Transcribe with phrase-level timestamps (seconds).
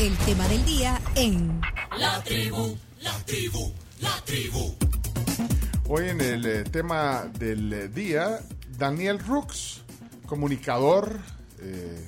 [0.00, 1.60] El tema del día en
[1.98, 4.74] La tribu, la tribu, la tribu.
[5.88, 8.40] Hoy en el eh, tema del eh, día,
[8.78, 9.82] Daniel Rux,
[10.26, 11.18] comunicador,
[11.60, 12.02] eh,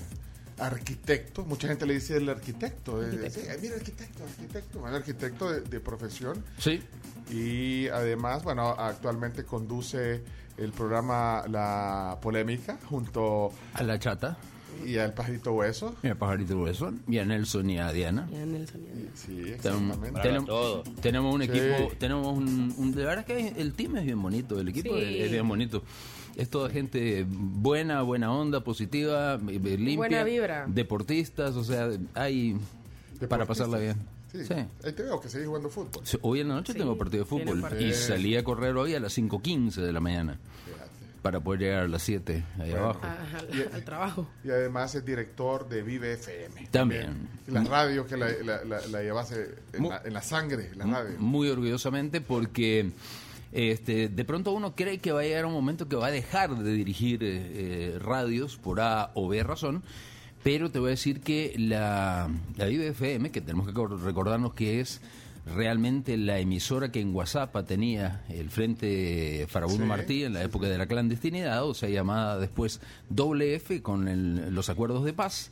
[0.58, 1.44] arquitecto.
[1.44, 3.02] Mucha gente le dice el arquitecto.
[3.04, 4.78] eh, sí, mira, arquitecto, arquitecto.
[4.80, 6.42] Bueno, arquitecto de, de profesión.
[6.58, 6.82] Sí.
[7.30, 10.22] Y además, bueno, actualmente conduce
[10.56, 14.38] el programa La Polémica junto A la chata,
[14.86, 15.94] y al Pajarito Hueso.
[16.02, 18.28] y a Pajarito Hueso, y a Nelson y a Diana.
[18.32, 19.10] Ya Nelson, ya.
[19.14, 20.20] Sí, Tenemos, exactamente.
[20.22, 21.48] tenemos- tenemos un Sí.
[21.48, 25.02] equipo, tenemos un, un- de verdad que el team es bien bonito, el equipo Sí.
[25.02, 25.82] es, es bien bonito.
[26.36, 30.64] Es toda gente buena, buena onda, positiva, eh, eh, limpia, Buena vibra.
[30.66, 32.56] deportistas, o sea, hay
[33.28, 33.96] para pasarla bien.
[34.32, 34.46] Sí.
[34.46, 34.54] Sí.
[34.54, 36.00] Ahí te veo que seguís jugando fútbol.
[36.06, 37.86] Sí, Hoy en la noche Sí, tengo partido de fútbol partido.
[37.86, 40.71] y salí a correr hoy a las 5.15 de la mañana Fíjate.
[41.22, 42.84] Para poder llegar a las 7 ahí Bueno.
[42.84, 43.00] abajo.
[43.04, 44.28] Ah, al, al trabajo.
[44.44, 46.66] Y además es director de Vive FM.
[46.70, 47.28] También.
[47.46, 50.84] Y La radio que la, la, la, la llevase en la, en la sangre, la
[50.84, 51.16] radio.
[51.18, 52.90] Muy orgullosamente porque
[53.52, 56.56] este, de pronto uno cree que va a llegar un momento que va a dejar
[56.56, 57.28] de dirigir eh,
[57.94, 59.82] eh, radios por A o B razón,
[60.42, 64.54] pero te voy a decir que la, la Vive FM, que tenemos que cor- recordarnos
[64.54, 65.00] que es
[65.46, 70.68] realmente la emisora que en WhatsApp tenía el Frente Farabundo Sí, Martí en la época
[70.68, 75.50] de la clandestinidad, o sea, llamada después doble F con el- los acuerdos de paz.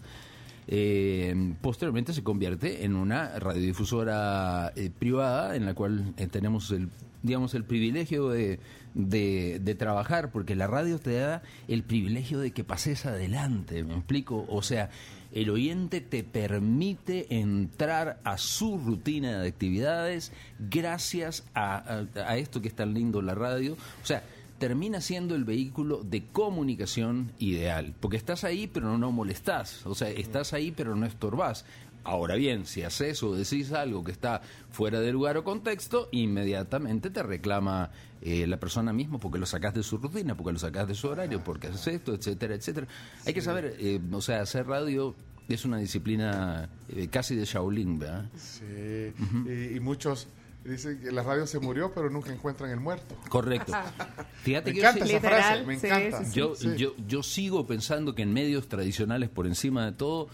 [0.69, 6.89] Eh, posteriormente se convierte en una radiodifusora eh, privada en la cual eh, tenemos el
[7.23, 8.61] digamos el privilegio de,
[8.95, 13.95] de, de trabajar porque la radio te da el privilegio de que pases adelante me
[13.95, 14.89] explico o sea
[15.33, 22.05] el oyente te permite entrar a su rutina de actividades gracias a,
[22.37, 24.23] esto que es tan lindo la radio o sea
[24.61, 30.11] termina siendo el vehículo de comunicación ideal, porque estás ahí pero no molestás, o sea,
[30.11, 31.65] estás ahí pero no estorbás.
[32.05, 37.11] Ahora bien, si haces o decís algo que está fuera de lugar o contexto, inmediatamente
[37.11, 37.91] te reclama
[38.23, 41.09] eh, la persona misma porque lo sacás de su rutina, porque lo sacás de su
[41.09, 42.87] horario, porque haces esto, etcétera, etcétera.
[43.27, 45.15] Hay que saber, eh, o sea, hacer radio
[45.49, 48.31] es una disciplina eh, casi de Shaolin, ¿verdad?
[48.37, 49.13] Sí.
[49.47, 50.29] y, y muchos
[50.65, 53.17] dicen que la radio se murió, pero nunca encuentran el muerto.
[53.29, 53.73] Correcto.
[54.43, 56.19] Fíjate Me que encanta yo- esa Literal, frase, me sí, encanta.
[56.25, 56.39] sí, sí.
[56.39, 56.69] Yo, Sí.
[56.77, 60.29] yo, yo sigo pensando que en medios tradicionales, por encima de todo,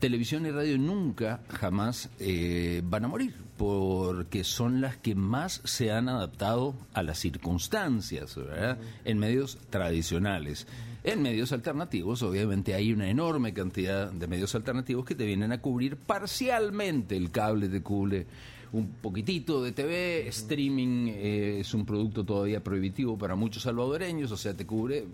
[0.00, 5.92] televisión y radio nunca, jamás eh, van a morir, porque son las que más se
[5.92, 8.78] han adaptado a las circunstancias, ¿verdad?
[9.04, 10.66] En medios tradicionales.
[11.04, 15.60] En medios alternativos, obviamente, hay una enorme cantidad de medios alternativos que te vienen a
[15.60, 17.16] cubrir parcialmente.
[17.16, 18.26] El cable te cubre
[18.72, 24.36] un poquitito de TV, streaming eh, es un producto todavía prohibitivo para muchos salvadoreños, o
[24.36, 25.06] sea, te cubre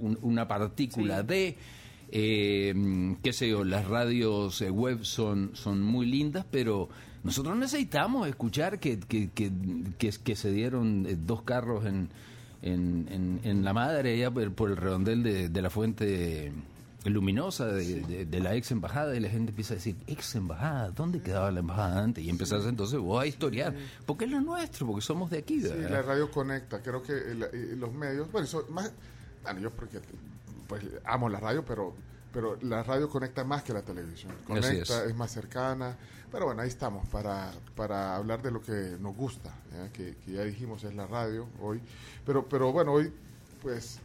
[0.00, 1.56] un- una partícula de,
[2.12, 6.88] eh, qué sé yo, las radios eh, web son, son muy lindas, pero
[7.22, 9.50] nosotros necesitamos escuchar que, que, que,
[9.98, 12.08] que- que se dieron eh, dos carros en,
[12.62, 16.52] en, en- en la madre, allá por, por el redondel de, de la fuente
[17.04, 20.90] luminosa de, de- de la ex embajada y la gente empieza a decir, ex embajada,
[20.90, 22.22] ¿dónde quedaba la embajada antes?
[22.24, 25.60] Y empezás entonces vos a historiar, porque es lo nuestro, porque somos de aquí.
[25.62, 25.90] Sí, ¿verdad?
[25.90, 26.82] la radio conecta.
[26.82, 28.92] Creo que el- eh, los medios, bueno, eso más,
[29.42, 29.98] bueno, yo porque
[30.70, 31.92] pues amo la radio, pero
[32.32, 34.32] pero la radio conecta más que la televisión.
[34.46, 35.10] Conecta, es.
[35.10, 35.16] es.
[35.16, 35.96] más cercana.
[36.30, 39.52] Pero bueno, ahí estamos para, para hablar de lo que nos gusta.
[39.92, 41.80] Que, que ya dijimos es la radio hoy.
[42.24, 43.12] Pero pero bueno, hoy
[43.60, 43.98] pues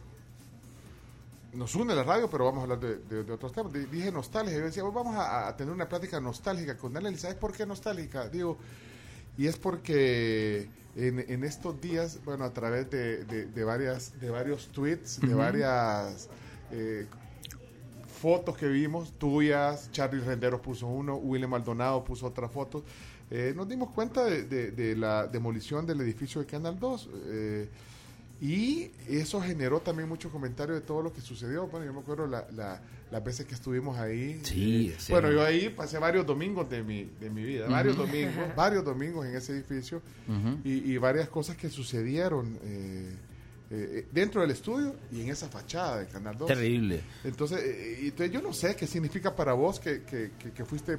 [1.52, 3.72] nos une la radio, pero vamos a hablar de, de- de otros temas.
[3.72, 7.14] Di- Dije nostalgia, yo decía, "Hoy vamos a, a tener una plática nostálgica con Daniel.
[7.14, 8.28] ¿Y sabes por qué nostálgica?
[8.28, 8.58] Digo,
[9.38, 15.20] y es porque en, en estos días, bueno, a través de varias, de varios tweets,
[15.20, 16.28] de varias
[16.72, 17.06] eh,
[18.20, 22.82] fotos que vimos, tuyas, Charlie Renderos puso uno, William Maldonado puso otra foto,
[23.30, 27.10] eh, nos dimos cuenta de, de- de la demolición del edificio de Canal 2.
[27.26, 27.68] eh,
[28.38, 31.68] y eso generó también mucho comentario de todo lo que sucedió.
[31.68, 34.40] Bueno, yo me acuerdo la, la- las veces que estuvimos ahí.
[34.44, 35.12] Sí, Eh, sí.
[35.12, 39.24] Bueno, yo ahí pasé varios domingos de mi, de mi vida, varios domingos, varios domingos
[39.24, 40.02] en ese edificio
[40.64, 43.10] y, y varias cosas que sucedieron eh,
[43.70, 46.46] eh, dentro del estudio y en esa fachada de Canal 2.
[46.48, 47.00] Terrible.
[47.24, 50.98] Entonces, eh, entonces yo no sé qué significa para vos que, que, que- que fuiste,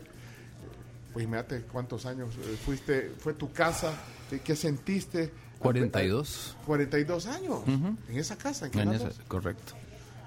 [1.14, 3.94] pues imagínate cuántos años eh, fuiste, fue tu casa,
[4.44, 5.32] ¿qué, sentiste?
[5.60, 6.56] 42.
[6.66, 9.20] 42 años en esa casa, en En Canal esa, 2.
[9.28, 9.74] correcto.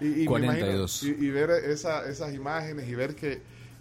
[0.00, 1.02] Y, y me 42.
[1.02, 3.40] imagino- y, y ver esa- esas imágenes y ver que,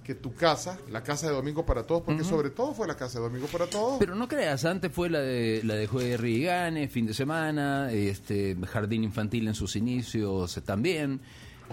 [0.09, 3.19] que tu casa, la casa de Domingo para Todos, porque sobre todo fue la casa
[3.19, 3.99] de Domingo para Todos.
[3.99, 7.91] Pero no creas, antes fue la de la de Juegos y Gane, fin de semana,
[7.91, 11.21] este jardín infantil en sus inicios eh, también.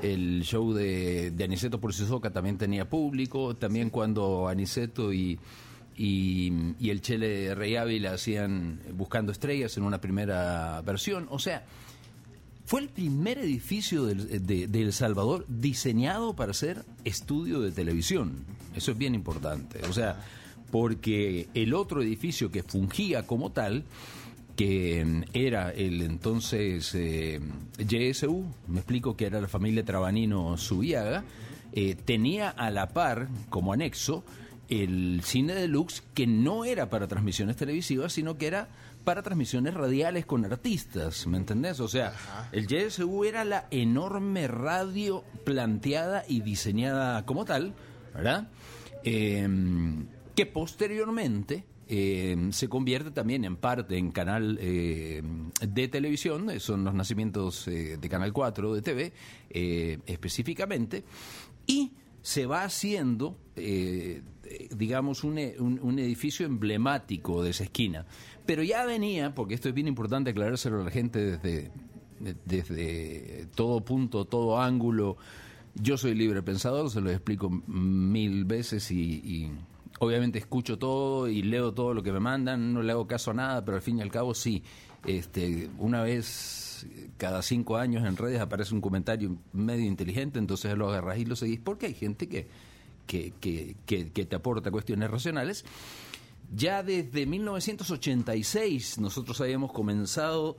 [0.02, 5.40] el show de, de Aniceto por Sisoca también tenía público, también cuando Aniceto y,
[5.96, 11.26] y, y el Chele Rey Ávila hacían Buscando Estrellas en una primera versión.
[11.30, 11.64] O sea,
[12.66, 18.44] fue el primer edificio del- de, de El Salvador diseñado para ser estudio de televisión.
[18.74, 19.80] Eso es bien importante.
[19.88, 20.20] O sea,
[20.70, 23.84] porque el otro edificio que fungía como tal,
[24.56, 27.40] que mm, era el entonces eh,
[28.68, 31.24] me explico que era la familia Trabanino Subiaga,
[31.72, 34.24] eh, tenía a la par como anexo
[34.68, 38.68] el cine deluxe que no era para transmisiones televisivas, sino que era
[39.06, 41.78] para transmisiones radiales con artistas, ¿me entendés?
[41.78, 42.12] O sea,
[42.50, 47.72] el YSU era la enorme radio planteada y diseñada como tal,
[48.12, 48.48] ¿verdad?
[49.04, 49.48] Eh,
[50.34, 55.22] que posteriormente eh, se convierte también en parte en canal eh,
[55.60, 59.12] de televisión, eh, son los nacimientos eh, de Canal 4 de TV
[59.50, 61.04] eh, específicamente,
[61.64, 61.92] y
[62.22, 63.38] se va haciendo,
[64.76, 68.06] digamos, un, e- un- un edificio emblemático de esa esquina.
[68.44, 71.70] Pero ya venía, porque esto es bien importante aclarárselo a la gente desde,
[72.20, 75.16] de- desde todo punto, todo ángulo.
[75.74, 79.52] Yo soy libre pensador, se lo explico mil veces y, y
[79.98, 83.34] obviamente escucho todo y leo todo lo que me mandan, no le hago caso a
[83.34, 84.62] nada, pero al fin y al cabo sí.
[85.04, 90.88] Este, una vez cada cinco años en redes aparece un comentario medio inteligente, entonces lo
[90.88, 92.48] agarras y lo seguís, porque hay gente que,
[93.06, 95.64] que, que, que- te aporta cuestiones racionales.
[96.54, 100.56] Ya desde 1986 nosotros habíamos comenzado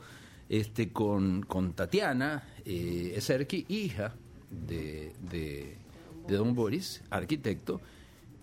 [0.50, 4.16] este, con, con Tatiana eh, Eserki, hija
[4.50, 5.78] de, de,
[6.28, 7.82] de don Boris, arquitecto,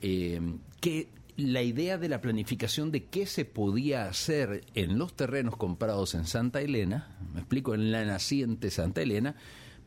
[0.01, 0.41] eh,
[0.81, 6.15] que la idea de la planificación de qué se podía hacer en los terrenos comprados
[6.15, 9.35] en Santa Elena, me explico, en la naciente Santa Elena,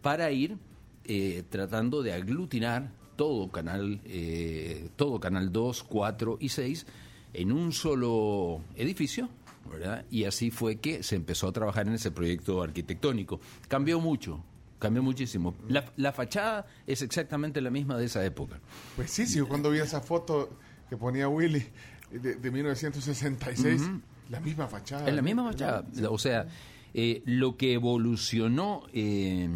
[0.01, 0.57] para ir
[1.05, 6.85] eh, tratando de aglutinar todo canal, eh, todo canal 2, 4 y 6
[7.33, 9.27] en un solo edificio,
[9.69, 10.05] ¿verdad?
[10.09, 13.41] Y así fue que se empezó a trabajar en ese proyecto arquitectónico.
[13.67, 14.41] Cambió mucho,
[14.79, 15.55] cambió muchísimo.
[15.67, 18.59] La, la fachada es exactamente la misma de esa época.
[18.95, 20.49] Pues sí, sí, yo cuando vi esa foto
[20.89, 21.65] que ponía Willy
[22.11, 23.81] de, de 1966,
[24.29, 25.07] la misma fachada.
[25.09, 25.83] Es la misma fachada.
[26.09, 26.47] O sea,
[26.93, 29.49] eh, lo que evolucionó eh,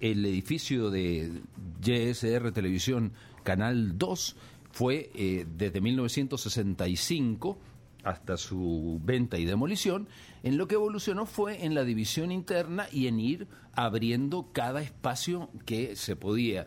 [0.00, 1.42] el edificio de
[1.82, 3.12] YSR Televisión
[3.42, 4.36] Canal 2
[4.70, 7.58] fue eh, desde 1965
[8.04, 10.08] hasta su venta y demolición,
[10.42, 15.50] en lo que evolucionó fue en la división interna y en ir abriendo cada espacio
[15.66, 16.66] que se podía.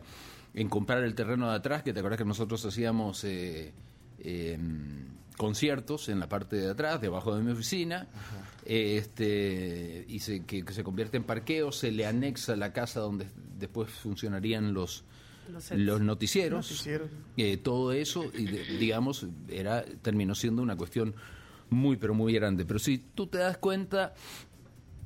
[0.54, 3.72] En comprar el terreno de atrás, que te acuerdas que nosotros hacíamos eh,
[4.18, 4.58] eh,
[5.36, 8.06] conciertos en la parte de atrás, debajo de mi oficina,
[8.72, 13.26] este y se, que, que se convierte en parqueo, se le anexa la casa donde
[13.58, 15.04] después funcionarían los
[15.74, 17.08] Los noticieros, Noticieros.
[17.36, 21.14] eh, todo eso, y de- digamos, era terminó siendo una cuestión
[21.70, 22.64] muy, pero muy grande.
[22.64, 24.14] Pero si tú te das cuenta,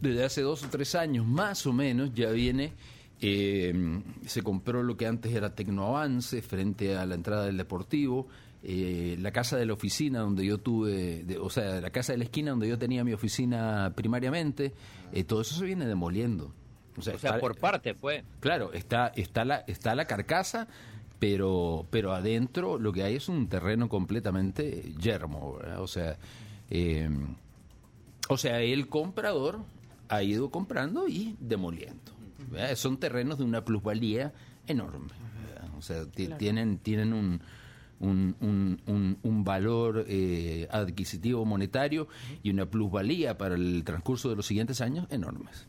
[0.00, 2.72] desde hace dos o tres años más o menos ya viene,
[3.20, 8.28] eh, se compró lo que antes era Tecnoavance frente a la entrada del Deportivo,
[8.62, 12.18] eh, la casa de la oficina donde yo tuve, de- o sea, la casa de
[12.18, 14.72] la esquina donde yo tenía mi oficina primariamente,
[15.12, 16.52] eh, todo eso se viene demoliendo.
[16.98, 18.24] O sea, está- por parte fue.
[18.40, 20.66] Claro, está, está, la, está la carcasa,
[21.18, 25.80] pero, pero adentro lo que hay es un terreno completamente yermo, ¿verdad?
[25.82, 26.16] O sea,
[26.70, 27.08] eh,
[28.28, 29.60] o sea, el comprador
[30.08, 32.12] ha ido comprando y demoliendo.
[32.50, 32.74] ¿verdad?
[32.76, 34.32] Son terrenos de una plusvalía
[34.66, 35.08] enorme.
[35.48, 35.68] ¿verdad?
[35.78, 37.40] O sea, ti- tienen, tienen un,
[38.00, 42.08] un, un- un- un valor eh, adquisitivo monetario
[42.42, 45.66] y una plusvalía para el transcurso de los siguientes años enormes.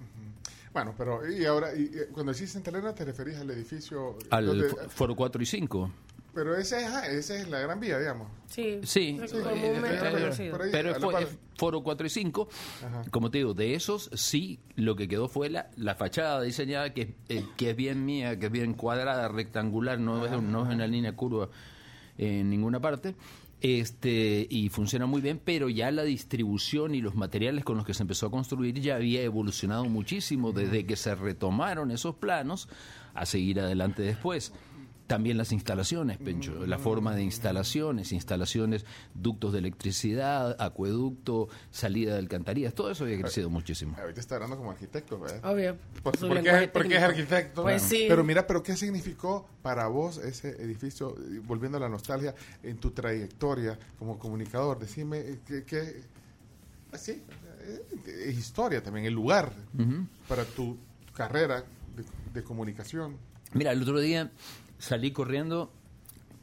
[0.74, 4.18] Bueno, pero y ahora, y, eh, cuando decís Santa Elena, te referís al edificio.
[4.30, 5.92] Al donde- Foro 4 y 5.
[6.36, 8.28] pero ese, ajá, ese es la Gran Vía, digamos.
[8.48, 9.60] Sí, Sí, es eh, ahí,
[10.72, 12.48] Pero es es Foro 4 y 5,
[12.86, 13.04] Ajá.
[13.10, 17.16] como te digo, de esos sí, lo que quedó fue la, la fachada diseñada, que,
[17.30, 20.86] eh, que es bien mía, que es bien cuadrada, rectangular, no, es, no es una
[20.86, 21.50] línea curva
[22.18, 23.16] en ninguna parte.
[23.60, 27.96] Este, y funciona muy bien, pero ya la distribución y los materiales con los que
[27.96, 32.70] se empezó a construir ya había evolucionado muchísimo desde que se retomaron esos planos
[33.16, 34.54] a seguir adelante después.
[35.08, 42.20] También las instalaciones, Pencho, la forma de instalaciones, instalaciones, ductos de electricidad, acueducto, salida de
[42.20, 43.96] alcantarillas, todo eso había crecido muchísimo.
[43.98, 45.46] Ahorita está hablando como arquitecto, ¿verdad?
[45.50, 45.78] Obvio.
[46.04, 47.06] Porque, es, porque es técnico.
[47.06, 47.64] arquitecto.
[47.64, 48.06] Pues sí.
[48.10, 52.92] Pero mira, pero ¿qué significó para vos ese edificio, volviendo a la nostalgia, en tu
[52.92, 54.78] trayectoria como comunicador?
[54.78, 56.02] Decime, eh, ¿qué, qué-
[56.92, 57.24] así,
[57.62, 57.82] eh,
[58.26, 59.54] es historia también, el lugar
[60.28, 60.78] para tu
[61.14, 61.64] carrera
[61.96, 63.16] de, de comunicación.
[63.54, 64.30] Mira, el otro día
[64.80, 65.72] salí corriendo,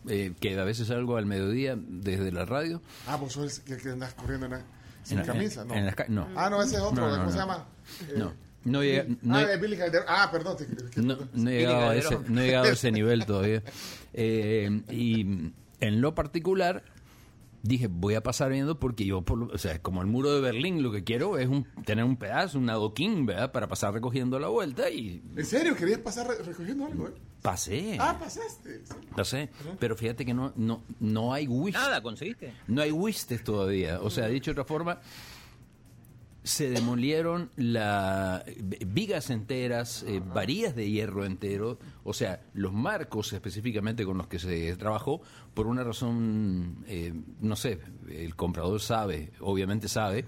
[0.08, 2.82] eh, que a veces salgo al mediodía desde la radio.
[3.06, 4.62] Ah, vos sos el que, andas corriendo en la-
[5.02, 5.74] sin En la- camisa, en- ¿no?
[5.74, 6.28] en las ca- no.
[6.36, 7.66] Ah, no, ese es otro, No, no, ¿cómo se llama?
[8.08, 8.32] Eh, No,
[8.64, 10.06] no he, no ah, es Billy Calderón.
[10.08, 10.56] Ah, perdón.
[10.96, 13.62] no, no he llegado a ese, no he llegado a ese nivel todavía.
[14.14, 16.82] Eh, y en lo particular,
[17.62, 20.82] dije, voy a pasar viendo porque yo, por o sea, como el muro de Berlín,
[20.82, 23.52] lo que quiero es un, tener un pedazo, un adoquín, ¿verdad?
[23.52, 25.74] Para pasar recogiendo la vuelta y ¿En serio?
[25.76, 27.08] ¿Querías pasar re- recogiendo algo?
[27.08, 27.12] eh?
[27.44, 27.98] Pasé.
[28.00, 28.80] Ah, pasaste.
[28.86, 28.94] sí.
[29.14, 29.50] Pasé.
[29.78, 31.74] Pero fíjate que no, no, no hay wish.
[31.74, 32.54] Nada, ¿conseguiste?
[32.66, 34.00] No hay wistes todavía.
[34.00, 34.98] O sea, dicho de otra forma,
[36.42, 38.42] se demolieron la
[38.86, 44.38] vigas enteras, eh, varillas de hierro entero, o sea, los marcos específicamente con los que
[44.38, 45.20] se trabajó,
[45.52, 50.24] por una razón, eh, no sé, el comprador sabe, obviamente sabe,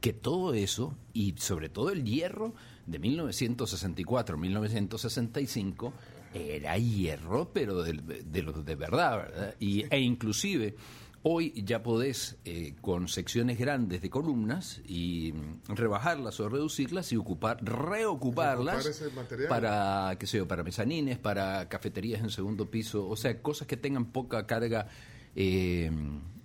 [0.00, 2.54] que todo eso, y sobre todo el hierro
[2.86, 5.92] de 1964, 1965,
[6.34, 9.54] era hierro, pero de, de los de verdad, ¿verdad?
[9.60, 10.74] Y, e inclusive
[11.22, 17.16] hoy ya podés eh, con secciones grandes de columnas y mm, rebajarlas o reducirlas y
[17.16, 23.16] ocupar, reocuparlas Reocupar para, qué sé yo, para mezanines, para cafeterías en segundo piso, o
[23.16, 24.88] sea, cosas que tengan poca carga
[25.34, 25.90] eh,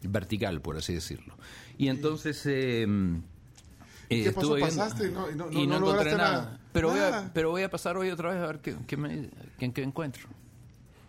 [0.01, 1.37] vertical, por así decirlo.
[1.77, 2.41] Y entonces...
[2.45, 2.87] eh,
[4.09, 4.57] ¿Y eh, qué pasó?
[4.59, 6.31] ¿Pasaste y no- y no- no- y no encontré lograste nada.
[6.31, 6.59] nada?
[6.73, 7.31] Pero, Voy a, Nada.
[7.33, 10.27] pero voy a pasar hoy otra vez a ver qué, qué me, qué, qué encuentro.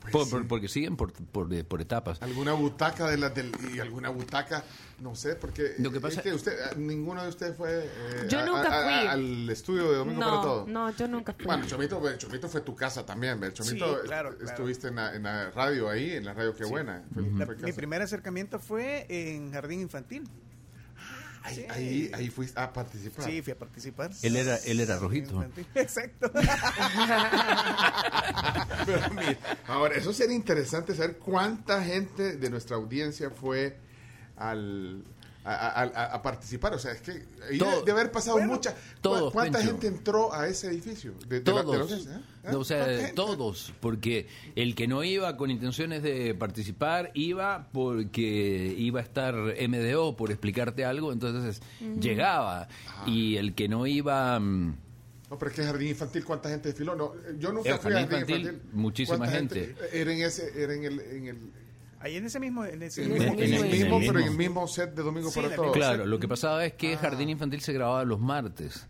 [0.00, 0.30] Pues Por- sí.
[0.30, 2.23] por- porque siguen por, por, eh, por etapas.
[2.23, 4.64] Alguna butaca de las del y alguna butaca,
[5.00, 8.26] no sé, porque Lo que pasa- es que usted, ah, ninguno de ustedes fue eh,
[8.26, 9.09] Yo a- nunca a- a- fui.
[9.09, 10.66] al estudio de Domingo para No, Todo.
[10.66, 11.45] no, yo nunca fui.
[11.45, 13.38] Bueno, Chomito, pues, Chomito fue tu casa también.
[13.52, 14.45] Chomito, Sí, est- claro, claro.
[14.50, 17.04] estuviste en la, en la radio ahí, en la radio Qué Buena.
[17.12, 20.26] Fue- La- fue mi primer acercamiento fue en jardín infantil.
[21.43, 23.25] Ahí, ahí, ahí fuiste a participar.
[23.25, 24.11] Sí, fui a participar.
[24.23, 25.43] Él era, él era rojito.
[25.75, 26.31] Exacto.
[28.87, 33.79] Pero mira, ahora, eso sería interesante saber cuánta gente de nuestra audiencia fue
[34.37, 35.03] al,
[35.45, 36.75] a, a- a- a participar.
[36.75, 37.25] O sea, es que
[37.59, 38.75] Todo- de, de haber pasado bueno, mucha.
[39.01, 39.73] todos, ¿Cuánta Pencho.
[39.73, 41.15] gente entró a ese edificio?
[41.29, 42.07] De, de la- de la Todos.
[42.07, 42.11] ¿eh?
[42.45, 42.55] ¿Eh?
[42.55, 43.13] O sea, ¿Cuánta gente?
[43.15, 43.73] todos.
[43.81, 50.17] Porque el que no iba con intenciones de participar, iba porque iba a estar MDO
[50.17, 51.61] por explicarte algo, entonces
[52.01, 52.69] llegaba.
[52.89, 53.05] Ah.
[53.07, 54.39] Y el que no iba...
[54.41, 54.77] mm,
[55.31, 56.95] No, pero es que jardín infantil, ¿cuánta gente desfiló?
[56.97, 58.63] No, yo nunca El fui a jardín infantil, infantil.
[58.73, 59.75] muchísima ¿Cuánta gente.
[59.93, 61.39] Era en ese, era en el, en el,
[62.00, 62.64] Ahí en ese mismo.
[62.64, 63.99] En ese el mismo, en el mismo mismo, edificio.
[64.12, 65.73] pero en el mismo set de Domingo Sí, para Todos.
[65.73, 66.99] Claro, lo que pasaba es que Ah.
[66.99, 68.87] Jardín Infantil se grababa los martes.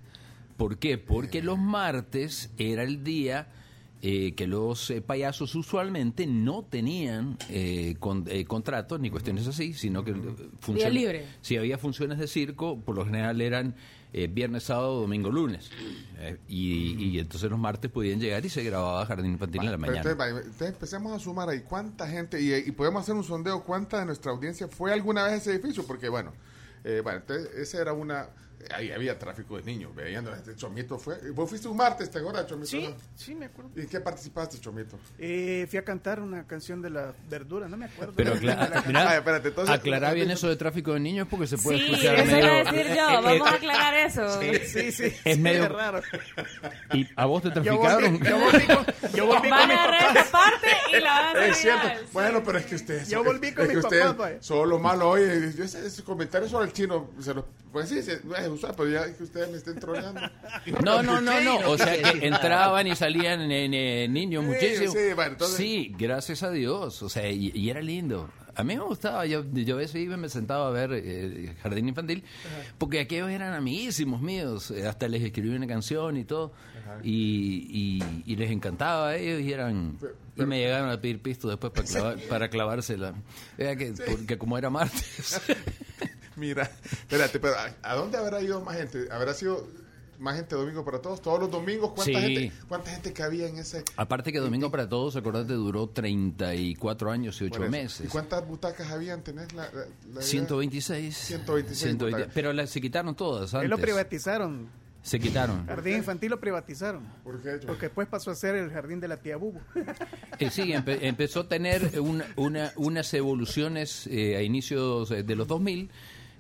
[0.56, 0.96] ¿Por qué?
[0.98, 3.48] Porque los martes era el día
[4.02, 9.74] eh, que los eh, payasos usualmente no tenían eh, con- eh, contratos ni cuestiones así,
[9.74, 10.14] sino que
[10.60, 11.26] funciones- libre.
[11.42, 13.74] Si había funciones de circo, por lo general eran
[14.12, 15.70] eh, viernes, sábado, domingo, lunes.
[16.18, 19.78] Eh, y, y entonces los martes podían llegar y se grababa Jardín Infantil en la
[19.78, 20.10] mañana.
[20.10, 24.06] entonces, empecemos a sumar ahí cuánta gente, y, y podemos hacer un sondeo, cuánta de
[24.06, 26.32] nuestra audiencia fue alguna vez a ese edificio, porque bueno,
[26.84, 28.28] eh, bueno, entonces esa era una,
[28.74, 32.46] ahí había tráfico de niños, veían, este Chomito fue, vos fuiste un martes, ¿te acuerdas,
[32.46, 32.68] Chomito?
[32.68, 32.94] Sí, no?
[33.16, 33.70] sí, me acuerdo.
[33.76, 34.98] ¿Y en qué participaste, Chomito?
[35.18, 38.12] Eh, fui a cantar una canción de la verdura, no me acuerdo.
[38.16, 38.88] Pero De la acla- canción.
[38.94, 41.84] mirá, Ah, espérate, entonces- aclara bien eso de tráfico de niños porque se puede Sí,
[41.92, 43.08] escuchar eso iba a medio- decir eh, yo.
[43.10, 44.40] eh, Vamos a eh, aclarar eso.
[44.40, 45.04] Sí, sí, sí.
[45.24, 46.00] Es sí, medio- raro.
[46.92, 48.12] ¿Y a vos te Yo traficaron?
[48.18, 50.16] volví, yo volví con, yo volví con Van mis a agarrar papás.
[50.26, 51.88] esta parte y la van a Es cierto.
[52.12, 53.08] Bueno, pero es que ustedes.
[53.08, 54.36] Yo volví con es que mis papás, vaya.
[54.42, 55.22] Son lo malo hoy.
[55.22, 57.10] Ese, ese comentario sobre el chino.
[57.20, 58.20] Se los, pues sí, se,
[58.54, 60.20] es usual, pero ya que ustedes me estén troleando.
[60.84, 61.70] No, no, no, no.
[61.70, 64.92] O sea que entraban y salían en, en niños Sí, muchísimo.
[64.92, 67.02] sí, bueno, entonces- Sí, gracias a Dios.
[67.02, 68.30] O sea, y, y era lindo.
[68.54, 69.24] A mí me gustaba.
[69.26, 72.24] Yo, yo a veces iba y me sentaba a ver eh, Jardín Infantil
[72.78, 74.70] porque aquellos eran amiguísimos míos.
[74.70, 76.52] Eh, Hasta les escribí una canción y todo.
[77.04, 79.96] Y, y, y les encantaba a ellos y eran.
[80.36, 83.14] Y me llegaron a pedir pisto después para, clavar, para clavársela.
[83.56, 85.40] Era que, porque como era martes.
[86.40, 89.06] Mira, espérate, pero ¿a, a dónde habrá ido más gente?
[89.12, 89.68] ¿Habrá sido
[90.18, 91.22] más gente domingo para todos?
[91.22, 91.92] ¿Todos los domingos?
[91.94, 92.34] ¿Cuánta, Sí.
[92.34, 93.84] gente, ¿cuánta gente cabía en ese?
[93.96, 97.70] Aparte que Domingo para Todos, acordate, duró 34 años y 8 por eso?
[97.70, 98.06] meses.
[98.06, 99.22] ¿Y cuántas butacas habían?
[99.22, 100.22] ¿Tenés la, la- la idea?
[100.22, 101.16] 126.
[101.16, 102.28] 126 butacas.
[102.34, 103.80] Pero las, se quitaron todas Él lo antes.
[103.80, 104.68] privatizaron.
[105.02, 105.66] Se quitaron.
[105.66, 107.02] Jardín infantil lo privatizaron.
[107.24, 107.52] ¿Por qué?
[107.66, 109.58] Porque después pasó a ser el jardín de la tía Bubu.
[110.38, 115.36] Eh, sí, empe- empezó a tener una- una- unas evoluciones eh, a inicios eh, de
[115.36, 115.90] los 2000,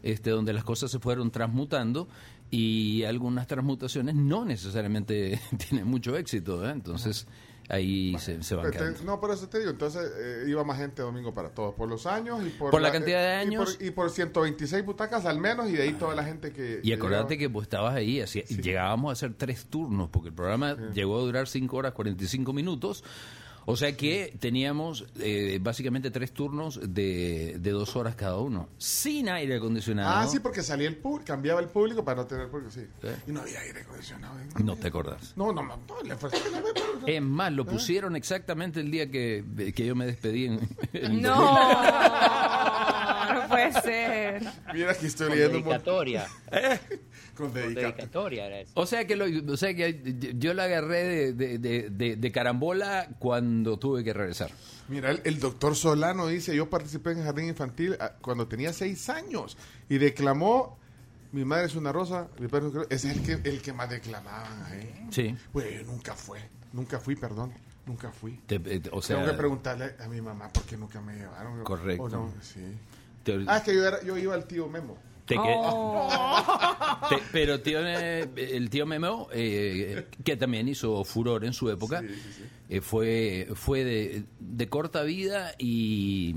[0.02, 2.08] este, donde las cosas se fueron transmutando
[2.50, 6.66] y algunas transmutaciones no necesariamente tienen mucho éxito.
[6.68, 6.72] ¿eh?
[6.72, 7.26] Entonces,
[7.68, 11.02] ahí se, se van te- no, por eso te digo, entonces eh, iba más gente
[11.02, 13.78] domingo para todos, por los años y por, Por la cantidad de y por- años.
[13.80, 16.80] Y por, 126 butacas al menos y de ahí toda la gente que...
[16.82, 20.76] Y acordate que vos estabas ahí, hacía- llegábamos a hacer tres turnos, porque el programa
[20.92, 23.04] llegó a durar 5 horas 45 minutos.
[23.66, 29.28] O sea que teníamos eh, básicamente tres turnos de, de dos horas cada uno, sin
[29.28, 30.10] aire acondicionado.
[30.18, 32.80] Ah, sí, porque salía el público, cambiaba el público para no tener público, sí.
[33.02, 33.16] ¿Eh?
[33.28, 34.38] Y no había aire acondicionado.
[34.40, 34.46] ¿eh?
[34.64, 35.34] No te acordás.
[35.36, 36.30] No, no, no, no, le fue-
[37.06, 40.46] Es más, lo pusieron exactamente el día que, que yo me despedí.
[40.46, 40.60] En,
[40.92, 41.38] en- No,
[43.34, 44.42] no puede ser.
[44.72, 46.26] Mira que estoy Con leyendo dedicatoria.
[46.50, 47.00] con
[47.40, 47.88] Con dedicatoria.
[47.92, 48.72] dedicatoria era eso.
[48.74, 52.32] O sea que, lo, o sea que yo la agarré de, de- de- de- de
[52.32, 54.50] carambola cuando tuve que regresar.
[54.88, 59.08] Mira, el, el doctor Solano dice, yo participé en jardín infantil ah, cuando tenía seis
[59.08, 59.56] años
[59.88, 60.78] y declamó,
[61.32, 62.86] mi madre es una rosa, mi padre es un cre-".
[62.90, 65.06] ese es el que, el que más declamaban ahí.
[65.10, 65.36] Sí.
[65.52, 66.40] Pues yo nunca fue,
[66.72, 67.52] nunca fui, perdón,
[67.86, 68.32] nunca fui.
[68.46, 71.62] Te- eh, o sea, Tengo que preguntarle a mi mamá por qué nunca me llevaron.
[71.62, 72.02] Correcto.
[72.02, 72.60] O no, sí.
[73.22, 74.98] te- Ah, es que yo, era, yo iba al tío Memo.
[75.30, 76.98] Te que- Oh.
[77.08, 82.02] te- pero tío, eh, el tío Memo, eh, que también hizo furor en su época,
[82.68, 86.34] eh, fue, fue de, de corta vida y,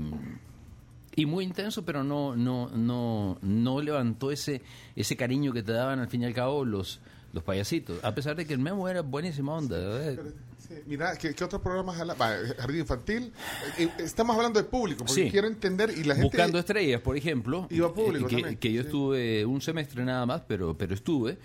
[1.16, 4.62] y muy intenso, pero no, no, no, no levantó ese,
[4.96, 7.00] ese cariño que te daban al fin y al cabo los,
[7.32, 8.02] los payasitos.
[8.04, 9.76] A pesar de que el Memo era buenísima onda.
[9.78, 10.22] ¿verdad?
[10.66, 11.98] Sí, mira, ¿qué, qué otros programas?
[12.18, 13.32] Va, jardín infantil.
[13.78, 15.30] Eh, eh, estamos hablando de público, porque Sí.
[15.30, 16.28] quiero entender y la gente...
[16.28, 17.66] Buscando estrellas, por ejemplo.
[17.70, 18.86] Iba público eh, que, también, que yo sí.
[18.86, 21.38] estuve un semestre nada más, pero, pero estuve.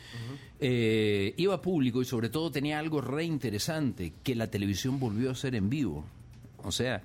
[0.60, 5.36] Eh, iba público y sobre todo tenía algo re interesante, que la televisión volvió a
[5.36, 6.06] ser en vivo.
[6.64, 7.02] O sea,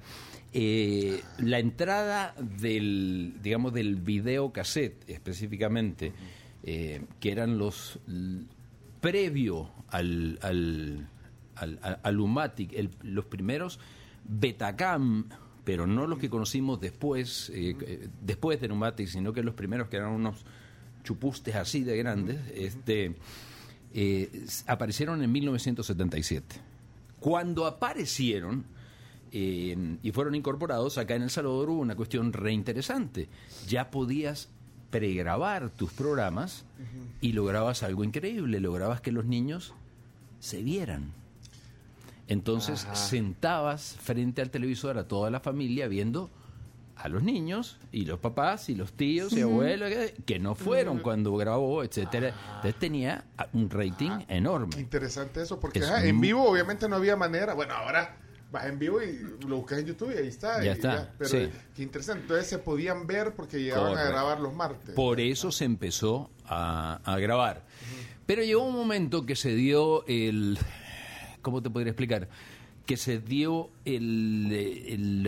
[0.53, 6.13] eh, la entrada del, digamos, del video cassette específicamente,
[6.63, 7.99] eh, que eran los
[9.01, 11.09] previo al, al,
[11.65, 13.81] al, al- al Umatic, el- los primeros
[14.27, 15.27] Betacam,
[15.65, 19.89] pero no los que conocimos después, eh, eh, después de Umatic, sino que los primeros
[19.89, 20.45] que eran unos
[21.03, 23.15] chupustes así de grandes, este,
[23.95, 26.57] eh, aparecieron en 1977.
[27.21, 28.65] Cuando aparecieron
[29.33, 33.29] eh, y fueron incorporados, acá en El Salvador hubo una cuestión reinteresante.
[33.69, 34.49] Ya podías
[34.91, 36.65] pregrabar tus programas
[37.21, 39.75] y lograbas algo increíble, lograbas que los niños
[40.41, 41.13] se vieran.
[42.29, 46.31] Entonces sentabas frente al televisor a toda la familia viendo
[46.97, 51.01] a los niños y los papás y los tíos y abuelos que, que no fueron
[51.01, 52.35] cuando grabó, etcétera.
[52.57, 54.79] Entonces tenía un rating enorme.
[54.79, 57.55] Interesante eso, porque Es ajá, en vivo obviamente no había manera.
[57.55, 58.17] Bueno, ahora
[58.53, 60.61] vas en vivo y lo buscas en YouTube y ahí está.
[60.63, 61.51] Ya y está, pero sí.
[61.75, 62.23] qué interesante.
[62.23, 64.95] Entonces se podían ver porque llegaban a grabar los martes.
[64.95, 67.65] Por eso se empezó a, a grabar.
[68.25, 70.59] Pero llegó un momento que se dio el...
[71.45, 72.29] ¿Cómo te podría explicar?
[72.87, 75.23] Que se dio el,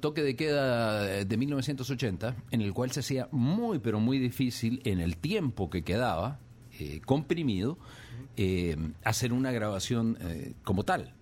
[0.00, 5.00] toque de queda de 1980, en el cual se hacía muy, pero muy difícil en
[5.00, 6.38] el tiempo que quedaba,
[6.78, 7.76] eh, comprimido,
[8.36, 11.12] eh, hacer una grabación eh, como tal.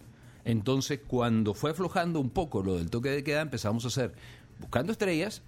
[0.45, 4.15] Entonces, cuando fue aflojando un poco lo del toque de queda, empezamos a hacer
[4.61, 5.43] Buscando Estrellas,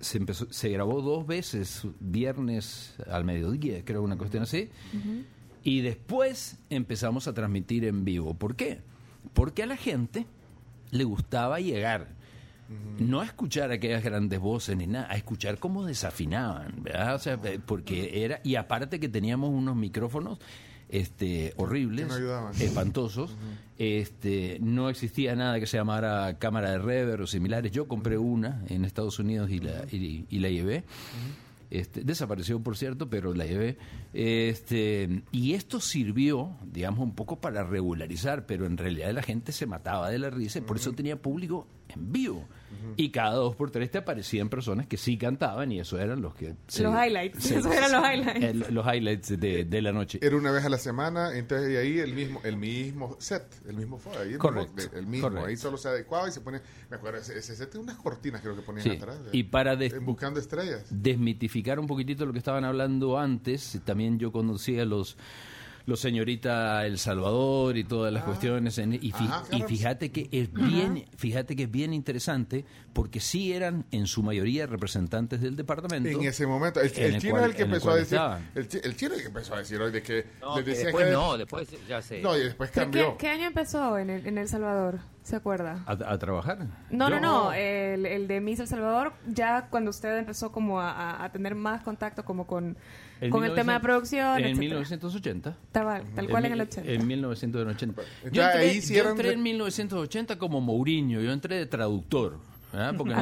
[0.00, 4.68] se empezó, se grabó dos veces, viernes al mediodía, creo una cuestión así.
[5.64, 8.34] Y después empezamos a transmitir en vivo.
[8.34, 8.80] ¿Por qué?
[9.32, 10.26] Porque a la gente
[10.90, 12.08] le gustaba llegar.
[12.98, 17.16] No a escuchar aquellas grandes voces ni nada, a escuchar cómo desafinaban, ¿verdad?
[17.16, 20.38] O sea, eh, porque era, y aparte que teníamos unos micrófonos
[20.88, 22.08] este horribles,
[22.60, 23.36] espantosos,
[23.78, 27.72] este no existía nada que se llamara cámara de reverb o similares.
[27.72, 30.84] Yo compré una en Estados Unidos y la, y, y la llevé.
[31.72, 33.78] Este, desapareció, por cierto, pero la llevé.
[34.12, 39.64] Este, y esto sirvió, digamos, un poco para regularizar, pero en realidad la gente se
[39.64, 42.46] mataba de la risa y por eso tenía público en vivo.
[42.96, 46.34] Y cada dos por tres te aparecían personas que sí cantaban y eso eran los
[46.34, 46.54] que...
[46.66, 48.42] se- Los highlights, esos eran los highlights.
[48.68, 50.18] el- los highlights de, de la noche.
[50.22, 53.76] Era una vez a la semana, entonces y ahí el mismo, el mismo set, el
[53.76, 55.48] mismo fue ahí el Correcto, mismo, el mismo, correcto.
[55.48, 58.40] ahí solo se adecuaba y se pone, me acuerdo, ese, ese set tiene unas cortinas
[58.40, 59.18] creo que ponían Sí, atrás.
[59.32, 60.84] y para des- buscando estrellas.
[60.90, 65.16] desmitificar un poquitito lo que estaban hablando antes, también yo conocía los
[65.86, 70.28] los señorita El Salvador y todas las cuestiones en- y, fi- Ajá, y fíjate que
[70.30, 75.56] es bien fíjate que es bien interesante porque sí eran en su mayoría representantes del
[75.56, 77.90] departamento En ese momento, el, el el chino cual- es el que en el empezó
[77.90, 78.20] a decir,
[78.54, 80.64] el, chi- el chino es el que empezó a decir hoy de que No, les
[80.64, 82.20] que después que- no, después ya sé.
[82.22, 83.12] no, y después ¿Pero cambió.
[83.16, 85.00] ¿Qué, qué año empezó en El, en el Salvador?
[85.22, 85.84] se acuerda?
[85.86, 86.58] ¿A, a trabajar?
[86.90, 87.52] No, Yo- no, no.
[87.52, 91.54] El, el de Miss El Salvador, ya cuando usted empezó como a, a- a tener
[91.54, 92.76] más contacto como con,
[93.22, 94.60] En con el tema de 1900 producción, En etcétera.
[94.60, 95.56] 1980.
[95.66, 96.90] Estaba tal cual en, mi- el 80.
[96.90, 98.02] En 1980.
[98.32, 102.38] Yo entré, ahí sí yo entré en 1980 como Mourinho, yo entré de traductor.
[102.72, 102.94] ¿verdad?
[102.96, 103.14] Porque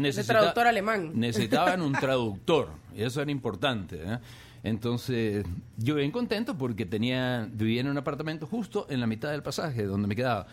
[0.00, 1.12] De traductor alemán.
[1.14, 4.00] Necesitaban un traductor, y eso era importante.
[4.02, 4.18] ¿eh?
[4.62, 5.44] Entonces,
[5.78, 9.84] yo bien contento porque tenía vivía en un apartamento justo en la mitad del pasaje,
[9.84, 10.46] donde me quedaba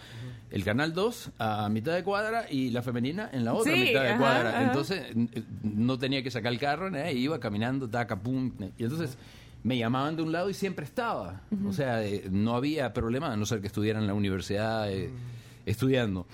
[0.49, 4.03] el Canal 2 a mitad de cuadra y la femenina en la otra Sí, mitad
[4.03, 4.49] de ajá, cuadra.
[4.51, 4.63] ajá.
[4.67, 5.29] Entonces, n-
[5.61, 7.13] no tenía que sacar el carro, ¿eh?
[7.13, 8.51] iba caminando, taca, pum.
[8.77, 9.17] Y entonces
[9.63, 11.41] me llamaban de un lado y siempre estaba.
[11.67, 15.09] O sea, eh, no había problema, a no ser que estuviera en la universidad eh,
[15.65, 16.25] estudiando.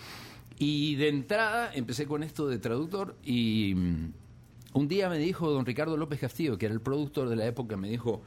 [0.59, 4.11] Y de entrada empecé con esto de traductor y mm,
[4.73, 7.77] un día me dijo don Ricardo López Castillo, que era el productor de la época,
[7.77, 8.21] me dijo,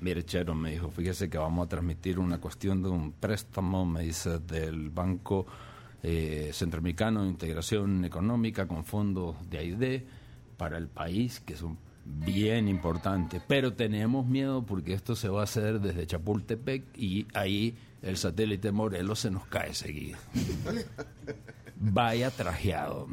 [0.00, 4.02] mire Chero, me dijo, fíjese que vamos a transmitir una cuestión de un préstamo, me
[4.02, 5.46] dice, del Banco
[6.02, 10.02] eh, Centroamericano de Integración Económica con fondos de AID
[10.56, 15.44] para el país, que son bien importantes, pero tenemos miedo porque esto se va a
[15.44, 20.18] hacer desde Chapultepec y ahí el satélite Morelos se nos cae seguido.
[21.76, 23.08] Vaya trajeado.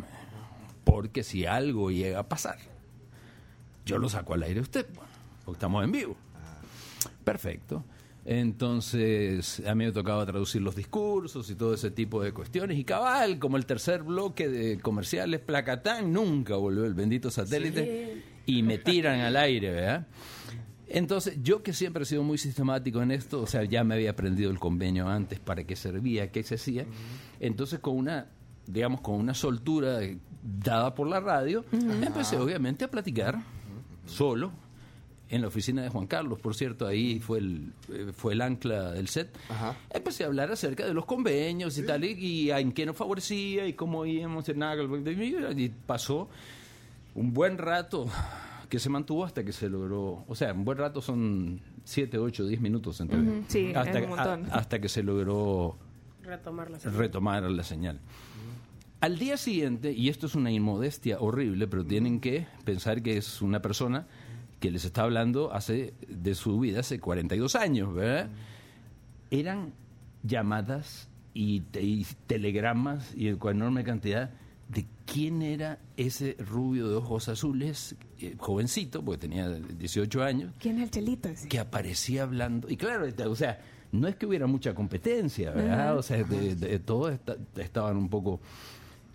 [0.86, 2.58] Porque si algo llega a pasar,
[3.86, 4.86] yo lo saco al aire a usted,
[5.44, 6.16] porque estamos en vivo.
[7.26, 7.84] Perfecto.
[8.24, 12.80] Entonces, a mí me tocaba traducir los discursos y todo ese tipo de cuestiones.
[12.80, 18.64] Y cabal, como el tercer bloque de comerciales, Placatán, nunca volvió el bendito satélite y
[18.64, 20.08] me tiran al aire, ¿verdad?
[20.88, 24.12] Entonces, yo que siempre he sido muy sistemático en esto, o sea, ya me había
[24.12, 26.86] aprendido el convenio antes, para qué servía, qué se hacía.
[27.40, 28.28] Entonces, con una,
[28.68, 30.00] digamos, con una soltura
[30.44, 33.40] dada por la radio, empecé obviamente a platicar
[34.06, 34.52] solo
[35.28, 38.92] en la oficina de Juan Carlos, por cierto, ahí fue el, eh, fue el ancla
[38.92, 39.36] del set.
[39.50, 39.76] Ajá.
[39.92, 43.66] Empecé a hablar acerca de los convenios y tal, y, y en qué nos favorecía
[43.66, 45.58] y cómo íbamos en Nagelberg.
[45.60, 46.30] Y pasó
[47.16, 48.06] un buen rato
[48.70, 52.46] que se mantuvo hasta que se logró, o sea, un buen rato son 7, 8,
[52.46, 54.46] 10 minutos entre, Ujú, sí, hasta, es un montón.
[54.52, 55.76] a- hasta que se logró
[56.24, 58.00] Retomar la retomar la señal.
[59.06, 63.40] Al día siguiente, y esto es una inmodestia horrible, pero tienen que pensar que es
[63.44, 64.08] una persona
[64.60, 68.30] que les está hablando hace de su vida hace 42 años, ¿verdad?
[69.30, 69.74] Eran
[70.24, 74.32] llamadas y, te- y telegramas y con enorme cantidad
[74.70, 80.78] de quién era ese rubio de ojos azules, eh, jovencito, porque tenía 18 años, ¿Quién
[80.78, 81.48] es el chelito ese?
[81.48, 82.68] que aparecía hablando.
[82.72, 85.96] Y claro, o sea, no es que hubiera mucha competencia, ¿verdad?
[85.96, 88.40] O sea, de- de- todos esta- estaban un poco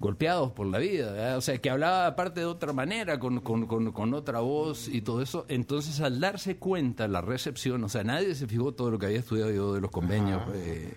[0.00, 1.36] golpeados por la vida, ¿verdad?
[1.36, 5.02] O sea, que hablaba aparte de otra manera, con, con, con, con otra voz y
[5.02, 5.44] todo eso.
[5.48, 9.18] Entonces, al darse cuenta la recepción, o sea, nadie se fijó todo lo que había
[9.18, 10.94] estudiado yo de los convenios eh,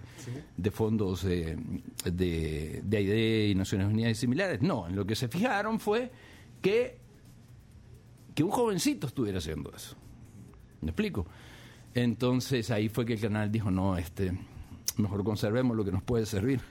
[0.56, 1.58] de fondos eh,
[2.06, 4.62] de, de AID y Naciones Unidas y similares.
[4.62, 6.10] No, en lo que se fijaron fue
[6.62, 6.98] que,
[8.34, 9.98] que un jovencito estuviera haciendo eso.
[10.80, 11.26] ¿Me explico?
[11.94, 14.32] Entonces ahí fue que el canal dijo, no, este,
[14.96, 16.62] mejor conservemos lo que nos puede servir.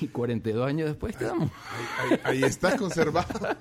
[0.00, 1.50] Y 42 años después quedamos.
[1.98, 3.56] Ahí, ahí estás conservado.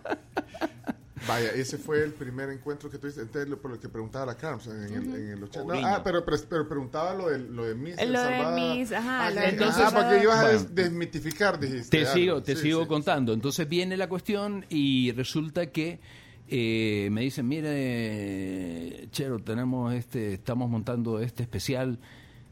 [1.27, 3.21] Vaya, ese fue el primer encuentro que tuviste.
[3.21, 5.59] Entonces, lo- por lo que preguntaba la Carms en el, en el 80.
[5.59, 5.87] No, Mourinho.
[5.87, 7.97] ah, pero, pero, pero preguntaba lo de, lo de Miss.
[7.97, 8.59] Lo de Salvador.
[8.77, 11.89] Miss, ajá, Ah, entonces, ah, ibas a des- desmitificar, dijiste.
[11.97, 12.13] Te algo.
[12.13, 12.87] sigo, te Sí, sigo sí.
[12.87, 13.33] contando.
[13.33, 15.99] Entonces viene la cuestión y resulta que
[16.47, 21.99] eh, me dicen, mire, Chero, tenemos este, estamos montando este especial.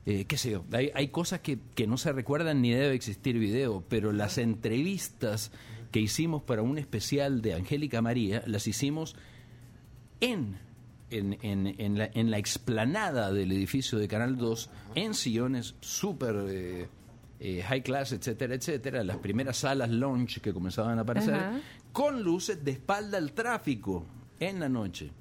[0.09, 3.37] Eh, qué sé yo, hay, hay cosas que, que no se recuerdan ni debe existir
[3.37, 5.51] video, pero las entrevistas
[5.91, 9.17] que hicimos para un especial de Angélica María, las hicimos
[10.21, 10.59] en,
[11.09, 16.35] en, en, en la, en la explanada del edificio de Canal 2, en sillones súper
[16.47, 16.87] eh,
[17.41, 21.59] eh, high class, etcétera, etcétera, las primeras salas lounge que comenzaban a aparecer, Ajá.
[21.91, 24.05] con luces de espalda al tráfico
[24.39, 25.11] en la noche.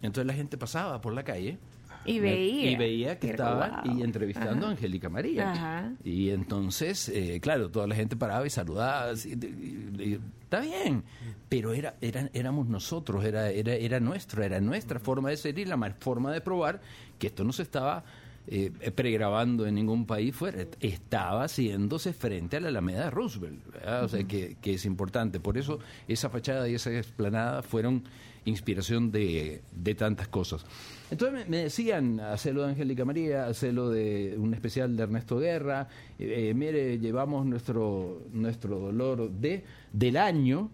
[0.00, 1.58] Entonces la gente pasaba por la calle.
[2.04, 2.70] Y veía.
[2.70, 4.70] Y veía que estaba y entrevistando a.
[4.70, 5.52] Angélica María.
[5.52, 5.92] Ajá.
[6.04, 9.12] Y entonces, eh, claro, toda la gente paraba y saludaba.
[9.12, 11.04] está bien,
[11.48, 15.64] pero era, era, éramos nosotros, era, era, era nuestro, era nuestra forma de ser y
[15.64, 16.80] la ma- forma de probar
[17.18, 18.04] que esto no se estaba
[18.48, 24.04] eh, pregrabando en ningún país fuera, estaba haciéndose frente a la Alameda de Roosevelt, ¿verdad?
[24.04, 25.40] o sea, que, que es importante.
[25.40, 28.02] Por eso esa fachada y esa explanada fueron
[28.44, 30.64] inspiración de, de tantas cosas.
[31.10, 36.50] Entonces me, decían, hacerlo de Angélica María, hacerlo de un especial de Ernesto Guerra, eh,
[36.50, 40.70] eh, mire, llevamos nuestro nuestro dolor de del año.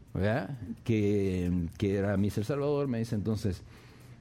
[0.85, 3.63] Que, que era Miss Salvador, me dice entonces,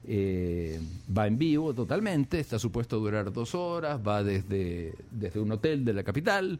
[0.06, 0.80] eh,
[1.16, 5.92] va en vivo totalmente, está supuesto durar dos horas, va desde, desde un hotel de
[5.92, 6.58] la capital,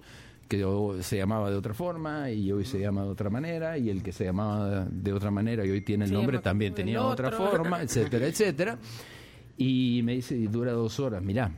[0.48, 3.90] que yo- se llamaba de otra forma y hoy se llama de otra manera y
[3.90, 7.02] el que se llamaba de otra manera y hoy tiene el Se nombre también tenía
[7.04, 8.78] otra forma, etcétera, etcétera.
[9.56, 11.50] Y me dice, y dura dos horas, mirá,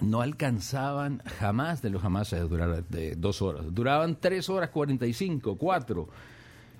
[0.00, 3.64] no alcanzaban jamás de los jamás a durar de dos horas.
[3.74, 6.08] Duraban tres horas cuarenta y cinco, cuatro.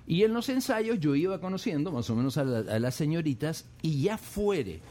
[0.05, 3.65] Y en los ensayos yo iba conociendo más o menos a, la- a las señoritas
[3.81, 4.81] y ya fuere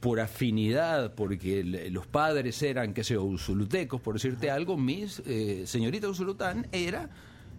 [0.00, 5.64] por afinidad, porque los padres eran, qué sé yo, usulutecos, por decirte algo, mis eh,
[5.66, 7.10] señorita usulután era,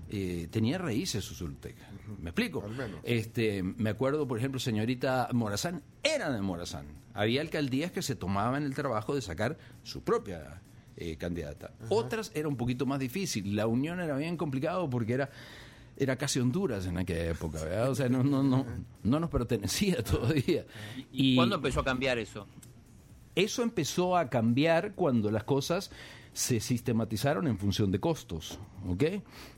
[0.09, 1.87] eh, tenía raíces usulutecas.
[2.19, 2.63] ¿Me explico?
[2.65, 2.99] Al menos.
[3.03, 6.87] Este, me acuerdo, por ejemplo, señorita Morazán era de Morazán.
[7.13, 10.61] Había alcaldías que se tomaban el trabajo de sacar su propia
[10.97, 11.71] eh, candidata.
[11.89, 13.55] Otras era un poquito más difícil.
[13.55, 15.29] La unión era bien complicado porque era
[15.97, 17.89] era casi Honduras en aquella época, ¿verdad?
[17.89, 18.65] O sea, no no no
[19.03, 20.65] no nos pertenecía todavía.
[21.11, 22.47] Y ¿Cuándo empezó a cambiar eso?
[23.35, 25.91] eso empezó a cambiar cuando las cosas
[26.33, 29.03] se sistematizaron en función de costos, ¿ok?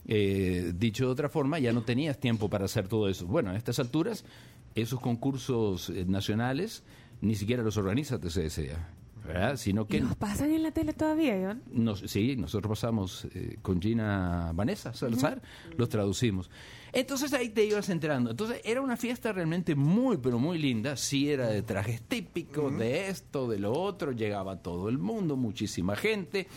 [0.08, 3.28] Eh, dicho de otra forma, ya no tenías tiempo para hacer todo eso.
[3.28, 4.26] Bueno, a estas alturas,
[4.74, 6.84] esos concursos eh, nacionales
[7.22, 8.90] ni siquiera los organiza TCSA,
[9.26, 9.58] ¿verdad?
[9.58, 11.64] Sino ¿Y que los pasan en la tele todavía, Iván?
[11.72, 15.42] nos, sí, nosotros pasamos eh, con Gina Vanessa Salazar,
[15.78, 16.50] los traducimos.
[16.92, 18.32] Entonces ahí te ibas enterando.
[18.32, 20.96] Entonces era una fiesta realmente muy, pero muy linda.
[20.96, 24.12] Sí, era de trajes típicos, de esto, de lo otro.
[24.12, 26.48] Llegaba todo el mundo, muchísima gente.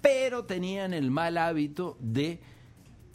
[0.00, 2.38] Pero tenían el mal hábito de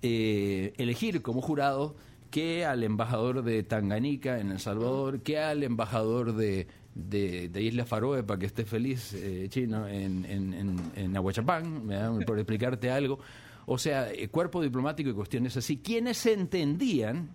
[0.02, 1.96] eh, elegir como jurado
[2.30, 6.68] que al embajador de Tanganica en El Salvador, que al embajador de,
[7.00, 11.88] de, de Isla Faroe, para que esté feliz eh, chino en, en, en, en Ahuachapán,
[11.88, 12.20] ¿verdad?
[12.26, 13.20] por explicarte algo.
[13.66, 15.78] O sea, eh, cuerpo diplomático y cuestiones así.
[15.78, 17.30] Quienes entendían,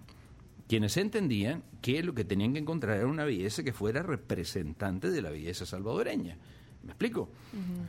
[0.69, 5.23] quienes entendían que lo que tenían que encontrar era una belleza que fuera representante de
[5.23, 6.37] la belleza salvadoreña.
[6.83, 7.31] ¿Me explico?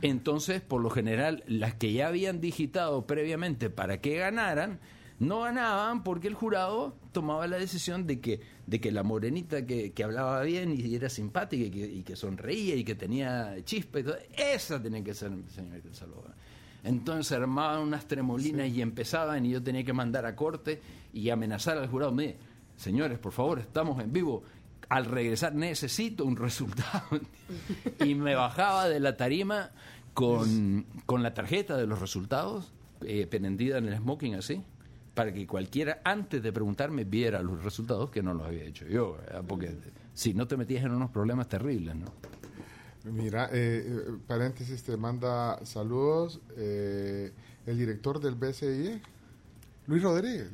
[0.00, 4.80] Entonces, por lo general, las que ya habían digitado previamente para que ganaran,
[5.18, 9.92] no ganaban porque el jurado tomaba la decisión de que, de que la morenita que,
[9.92, 14.00] que hablaba bien y era simpática y que, y que sonreía y que tenía chispa
[14.00, 16.34] y todo, esa tenía que ser señorita Salvador.
[16.84, 20.80] Entonces armaban unas tremolinas y empezaban y yo tenía que mandar a corte
[21.12, 22.12] y amenazar al jurado.
[22.12, 22.36] Mire,
[22.76, 24.44] señores, por favor, estamos en vivo.
[24.88, 27.08] Al regresar necesito un resultado.
[28.04, 29.70] y me bajaba de la tarima
[30.14, 34.62] con, con la tarjeta de los resultados, eh, penendida en el smoking así,
[35.16, 39.16] para que cualquiera antes de preguntarme viera los resultados que no los había hecho yo.
[39.16, 39.42] ¿verdad?
[39.48, 39.74] Porque
[40.12, 42.04] si no te metías en unos problemas terribles, ¿no?
[43.04, 47.32] Mira, eh, eh, paréntesis, te manda saludos eh,
[47.64, 49.00] el director del BCI,
[49.86, 50.50] Luis Rodríguez.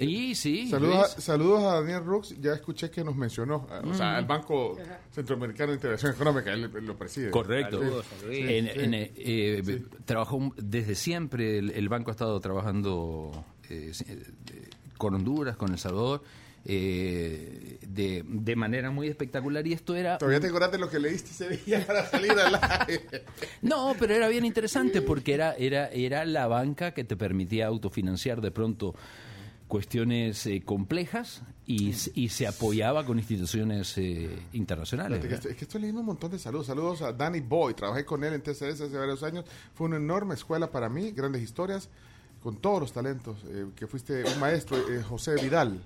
[0.00, 4.18] Y sí, Saludos a, saludos a Daniel Rooks, ya escuché que nos mencionó, o sea,
[4.20, 4.78] el Banco
[5.10, 7.30] Centroamericano de Integración Económica, él, él lo preside.
[7.32, 7.80] Correcto.
[7.80, 8.38] Saludos a Luis.
[8.48, 8.70] En- sí.
[8.76, 13.92] en, eh, eh, Trabajó desde siempre, el, el banco ha estado trabajando eh,
[14.96, 16.22] con Honduras, con El Salvador,
[16.64, 19.66] eh, de, de manera muy espectacular.
[19.66, 20.18] Y esto era.
[20.18, 23.24] Todavía te acordás de lo que leíste ese día para salir al aire.
[23.62, 28.40] No, pero era bien interesante porque era, era, era la banca que te permitía autofinanciar
[28.40, 28.94] de pronto
[29.68, 35.20] cuestiones eh, complejas y, se apoyaba con instituciones eh, internacionales.
[35.20, 36.66] Fíjate que es que estoy leyendo un montón de saludos.
[36.66, 37.74] Saludos a Danny Boy.
[37.74, 39.44] Trabajé con él en TCS hace varios años.
[39.74, 41.90] Fue una enorme escuela para mí, grandes historias,
[42.42, 43.36] con todos los talentos.
[43.48, 45.80] eh, que fuiste un maestro, eh, José Vidal.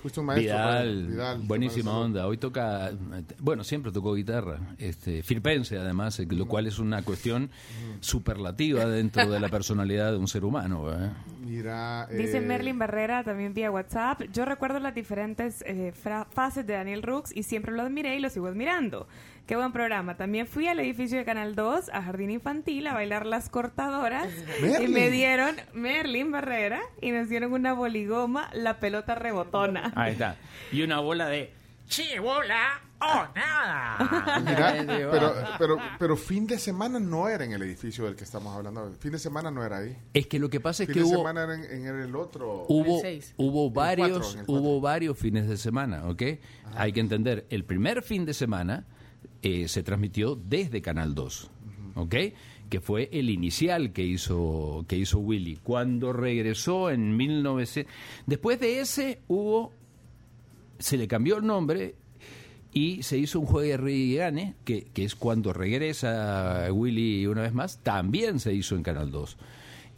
[0.00, 0.54] Fuiste un maestro.
[0.54, 2.28] Vidal, Vidal, buenísima onda.
[2.28, 2.92] Hoy toca,
[3.40, 7.50] bueno, siempre tocó guitarra, este, filpense además, eh, lo cual es una cuestión
[8.00, 10.88] superlativa dentro de la personalidad de un ser humano.
[10.88, 11.10] saludos.
[11.44, 12.06] Mira.
[12.10, 14.22] Dice eh, Merlin Barrera también vía WhatsApp.
[14.32, 18.20] Yo recuerdo las diferentes eh, fra- fases de Daniel Rooks y siempre lo admiré y
[18.20, 19.08] lo sigo admirando.
[19.46, 20.16] Qué buen programa.
[20.16, 24.28] También fui al edificio de Canal 2, a Jardín Infantil, a bailar las cortadoras.
[24.60, 24.92] y Merlin.
[24.92, 29.92] me dieron Merlin Barrera y nos dieron una boligoma, la pelota rebotona.
[29.96, 30.36] Ahí está.
[30.70, 31.52] Y una bola de...
[31.88, 32.80] ¡Sí, bola!
[33.00, 34.40] ¡Oh, nada!
[34.46, 34.74] Mira,
[35.10, 38.90] pero, pero, pero fin de semana no era en el edificio del que estamos hablando.
[39.00, 39.94] Fin de semana no era ahí.
[40.14, 41.16] Es que lo que pasa es Fin que de hubo...
[41.18, 42.64] semana era en, en el otro.
[42.68, 43.34] Hubo, El seis.
[43.36, 44.54] hubo varios cuatro.
[44.54, 46.22] hubo varios fines de semana, ¿ok?
[46.76, 48.86] Hay que entender, el primer fin de semana
[49.42, 51.50] eh, se transmitió desde Canal 2,
[51.96, 52.14] ¿ok?
[52.68, 55.56] Que fue el inicial que hizo, que hizo Willy.
[55.56, 57.92] Cuando regresó en 1900...
[58.26, 59.72] Después de ese hubo...
[60.78, 61.94] Se le cambió el nombre
[62.72, 67.52] y se hizo un juego de Gane, que, que es cuando regresa Willy una vez
[67.52, 69.36] más, también se hizo en Canal 2.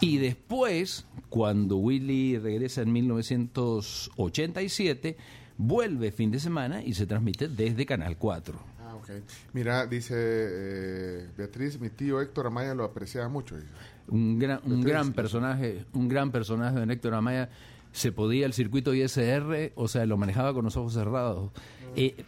[0.00, 5.16] Y después, cuando Willy regresa en 1987,
[5.56, 8.73] vuelve fin de semana y se transmite desde Canal 4.
[8.94, 9.10] Ah, ok.
[9.52, 13.56] Mira, dice eh, Beatriz, mi tío Héctor Amaya lo apreciaba mucho.
[13.56, 13.68] dice.
[14.08, 17.50] un gran, un gran personaje, un gran personaje de Héctor Amaya.
[17.92, 21.52] Se podía el circuito ISR, o sea, lo manejaba con los ojos cerrados.
[21.94, 22.24] Eh,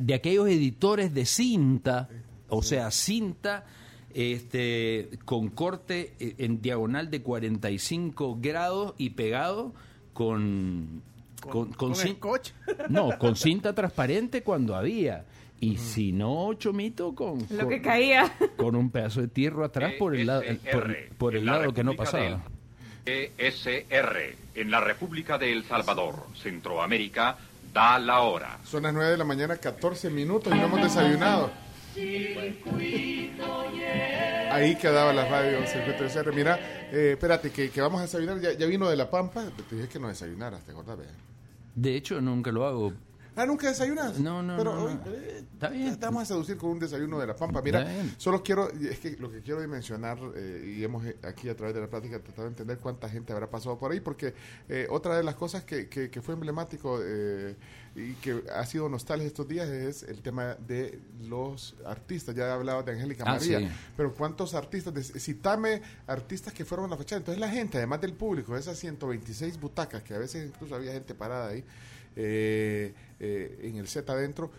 [0.00, 2.08] de aquellos editores de cinta,
[2.48, 3.66] o sea, cinta
[4.14, 9.74] este, con corte eh, en diagonal de 45 grados y pegado
[10.14, 11.02] con
[11.42, 12.40] con, con con
[12.88, 15.24] no, con cinta transparente cuando había.
[15.62, 18.34] Y si no, chomito, con, Lo con, que caía.
[18.56, 21.94] con un pedazo de tierra atrás por el lado, por, por el lado que no
[21.94, 22.42] pasaba.
[23.06, 27.38] ESR, en la República de El Salvador, Centroamérica,
[27.72, 28.58] da la hora.
[28.64, 31.52] Son las 9 de la mañana, 14 minutos y no hemos desayunado.
[34.50, 36.32] Ahí quedaba la radio Circuito SR.
[36.32, 36.58] Mira,
[36.90, 38.40] eh, espérate, que, que vamos a desayunar.
[38.40, 39.44] Ya, ya vino de La Pampa.
[39.70, 40.98] Te dije que no desayunaras, ¿te acordás?
[41.76, 42.92] De hecho, nunca lo hago.
[43.34, 44.18] Ah, ¿nunca desayunas?
[44.18, 45.00] No, no, Pero no, no.
[45.10, 45.96] eh, Está bien.
[45.98, 47.62] Te vamos a seducir con un desayuno de La Pampa.
[47.62, 47.86] Mira,
[48.18, 51.74] solo quiero, es que lo que quiero dimensionar, eh, y hemos eh, aquí a través
[51.74, 54.34] de la plática tratado de entender cuánta gente habrá pasado por ahí, porque
[54.68, 57.54] eh, otra de las cosas que, que, que fue emblemático eh,
[57.94, 62.34] y que ha sido nostalgia estos días es el tema de los artistas.
[62.34, 63.68] Ya hablaba de Angélica Ah, María, sí.
[63.96, 64.92] pero ¿cuántos artistas?
[64.92, 67.18] De- citame artistas que fueron a la fachada.
[67.20, 71.14] Entonces la gente, además del público, esas 126 butacas, que a veces incluso había gente
[71.14, 71.64] parada ahí,
[72.16, 74.50] eh, eh, en el set adentro,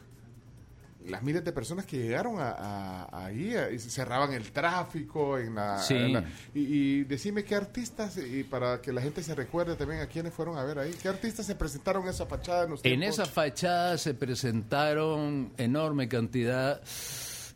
[1.05, 5.55] las miles de personas que llegaron a, a- ahí a- y cerraban el tráfico en
[5.55, 5.95] la, Sí.
[5.95, 9.99] en la- y, y decime qué artistas y para que la gente se recuerde también
[9.99, 13.03] a quiénes fueron a ver ahí qué artistas se presentaron en esa fachada en, En
[13.03, 16.81] esa fachada se presentaron enorme cantidad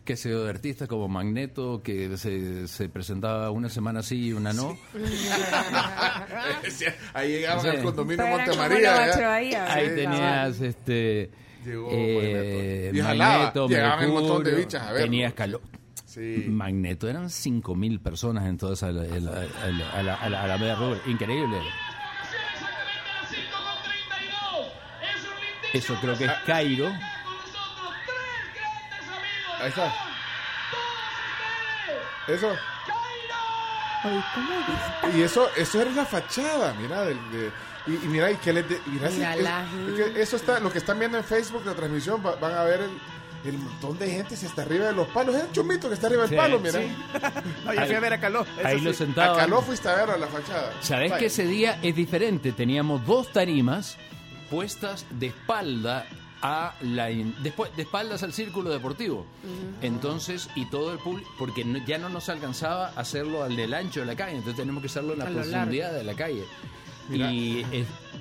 [0.08, 4.54] que se de artistas como Magneto, que se, se presentaba una semana sí y una
[4.54, 4.76] no.
[7.14, 7.68] ahí llegaban Sí.
[7.68, 9.08] al condominio Pero eran Monte como María la.
[9.08, 9.96] Bache Bahía, Ahí Sí.
[9.96, 11.32] tenías este
[11.66, 12.98] Llegó eh, Magneto.
[12.98, 15.06] Y jalaba, Magneto, llegaban un montón de bichas a verlo.
[15.06, 15.62] tenías Calo-
[16.06, 20.78] sí Magneto eran 5.000 personas en toda esa a la, media.
[21.06, 21.58] Increíble.
[25.74, 26.92] Eso creo que es Cairo.
[29.60, 29.94] Ahí está
[32.28, 32.56] eso
[35.16, 37.52] y eso eso era la fachada mira del, de,
[37.88, 40.36] y, y mira y que les de- mira, Mira si- la es- es que eso
[40.36, 42.92] está lo que están viendo en Facebook la transmisión va- van a ver el
[43.46, 46.08] el montón de gente se está arriba de los palos es el chumito que está
[46.08, 46.96] arriba del Sí, palo mira sí.
[47.66, 48.46] No, yo fui a ver a Caló.
[48.64, 48.98] Ahí lo sí.
[49.00, 49.36] sentaban.
[49.38, 52.52] acá no fuiste a ver a la fachada Sabes que ese día es diferente.
[52.52, 53.96] Teníamos dos tarimas
[54.50, 56.08] puestas de espalda
[56.42, 59.26] a la después de espaldas al círculo deportivo.
[59.82, 64.00] Entonces, y todo el público, porque no- ya no nos alcanzaba hacerlo al del ancho
[64.02, 65.28] de la calle, entonces tenemos que hacerlo en la A
[65.62, 66.44] profundidad de la calle.
[67.10, 67.66] Y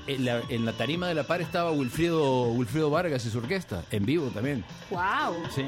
[0.06, 3.82] en la, en la tarima de la par estaba Wilfrido, Wilfrido Vargas y su orquesta,
[3.90, 4.64] en vivo también.
[4.90, 5.34] ¡Wow!
[5.54, 5.64] Sí.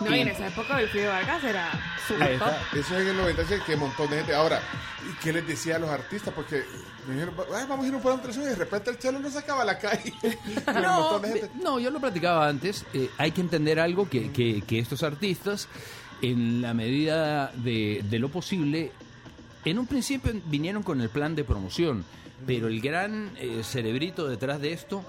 [0.00, 1.70] No, y en esa época Wilfrido Vargas era
[2.08, 2.48] top.
[2.78, 4.34] Eso es en el 96, que un montón de gente.
[4.34, 4.60] Ahora,
[5.10, 6.32] ¿y qué les decía a los artistas?
[6.34, 6.62] Porque
[7.06, 8.98] me dijeron, "Ay, vamos a ir a un programa de televisión", y de repente el
[8.98, 10.14] chelo no sacaba a la calle.
[10.82, 12.86] No, montón de no, yo lo platicaba antes.
[12.94, 15.68] eh, hay que entender algo que, que- que estos artistas,
[16.22, 18.92] en la medida de, de lo posible,
[19.66, 22.04] en un principio vinieron con el plan de promoción,
[22.46, 25.04] pero el gran eh, cerebrito detrás de esto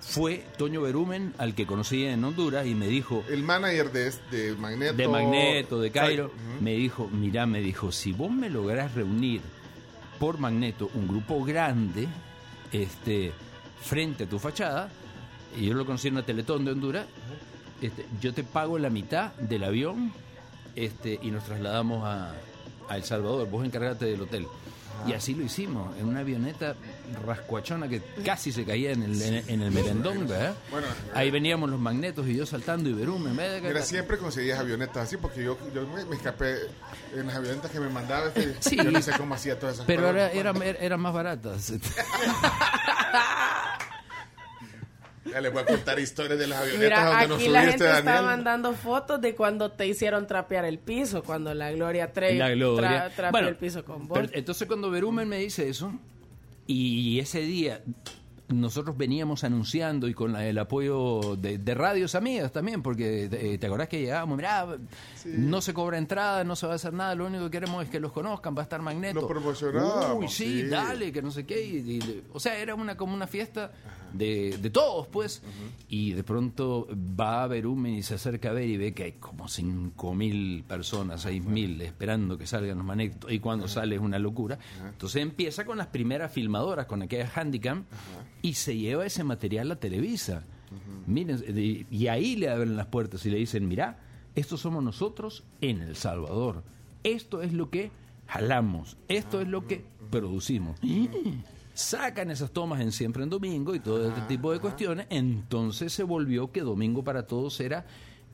[0.00, 4.54] fue Toño Berumen, al que conocí en Honduras, y me dijo, El manager de, de
[4.54, 4.94] Magneto.
[4.94, 9.40] de Magneto, de Cairo, me dijo, mira, me dijo, si vos me lográs reunir
[10.20, 12.06] por Magneto un grupo grande,
[12.72, 13.32] este,
[13.82, 14.90] frente a tu fachada,
[15.58, 17.06] y yo lo conocí en una Teletón de Honduras,
[17.80, 20.12] este, yo te pago la mitad del avión,
[20.76, 22.34] este, y nos trasladamos a,
[22.88, 24.46] a El Salvador, vos encargate del hotel.
[25.06, 26.74] Y así lo hicimos, en una avioneta
[27.24, 30.54] rascuachona que casi se caía en el, en, en el merendón, ¿verdad?
[30.70, 33.32] Bueno, Ahí veníamos los magnetos y yo saltando y Berumen.
[33.36, 36.56] Mira, siempre conseguías avionetas así, porque yo, yo me, me escapé
[37.14, 38.26] en las avionetas que me mandaba.
[38.28, 38.76] Este, Sí.
[38.76, 40.16] Yo no sé cómo hacía todas esas Pero cosas.
[40.16, 41.72] era, era- era- eran más baratas.
[45.30, 47.78] Ya les voy a contar historias de las avionetas Mira, donde nos aquí la subiste,
[47.84, 48.24] gente está Daniel.
[48.24, 53.30] mandando fotos de cuando te hicieron trapear el piso, cuando la Gloria Trevi tra- trapeó
[53.32, 54.18] Bueno, el piso con vos.
[54.20, 55.92] pero entonces cuando Berumen me dice eso,
[56.66, 57.80] y ese día
[58.48, 63.58] nosotros veníamos anunciando y con la- el apoyo de, de radios amigas también, porque eh,
[63.58, 64.66] te acordás que llegábamos, mirá,
[65.26, 67.90] no se cobra entrada, no se va a hacer nada, lo único que queremos es
[67.90, 69.20] que los conozcan, va a estar Magneto.
[69.20, 70.68] Los promocionábamos, Uy, sí, sí.
[70.68, 71.64] dale, que no sé qué.
[71.66, 73.72] y- y- o sea, era una como una fiesta
[74.12, 75.42] de, de todos, pues.
[75.88, 76.86] Y de pronto
[77.20, 81.26] va a Berumen y se acerca a ver y ve que hay como 5.000 personas,
[81.26, 83.30] 6.000 esperando que salgan los Magnetos.
[83.32, 84.58] Y cuando sale es una locura.
[84.88, 87.84] Entonces empieza con las primeras filmadoras, con aquella Handicam,
[88.42, 90.44] y se lleva ese material a Televisa.
[91.06, 91.42] Miren,
[91.90, 93.98] y ahí le abren las puertas y le dicen, mirá,
[94.34, 96.62] estos somos nosotros en El Salvador.
[97.02, 97.90] Esto es lo que
[98.26, 98.96] jalamos.
[99.08, 100.78] Esto es lo que producimos.
[101.74, 105.06] Sacan esas tomas en Siempre en Domingo y todo este tipo de cuestiones.
[105.10, 107.86] Entonces se volvió que Domingo para Todos era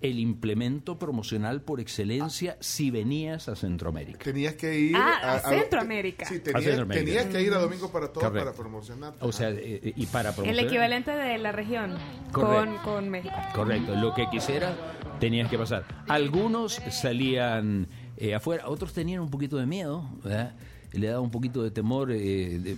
[0.03, 4.19] el implemento promocional por excelencia si venías a Centroamérica.
[4.25, 6.27] Tenías que ir Ah, a Centroamérica.
[6.27, 7.05] sí, A tenías, Centroamérica.
[7.07, 8.51] tenías que ir a Domingo para Todos Correcto.
[8.51, 9.15] para promocionar.
[9.21, 10.65] O sea, eh, y para El promocionar.
[10.67, 11.97] equivalente de la región
[12.33, 13.35] con, con México.
[13.55, 14.75] Correcto, lo que quisiera
[15.21, 15.85] tenías que pasar.
[16.09, 20.55] Algunos salían eh, afuera, otros tenían un poquito de miedo, ¿verdad?
[20.93, 22.77] Le daba un poquito de temor eh, de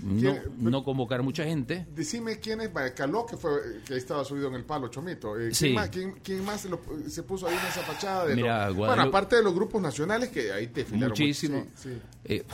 [0.59, 1.87] no, convocar mucha gente.
[1.95, 3.51] Decime quién es Caló, que fue
[3.85, 5.37] que estaba subido en el palo, Chomito.
[5.39, 5.73] Eh, ¿quién, Sí.
[5.73, 8.27] más, quién- quién más lo- se puso ahí en esa fachada?
[8.27, 11.59] De Mira, Guadalupe- bueno, aparte de los grupos nacionales que ahí te filaron Muchísimo.
[11.59, 11.71] mucho.
[11.77, 11.99] Sí, sí.
[12.27, 12.45] Eh,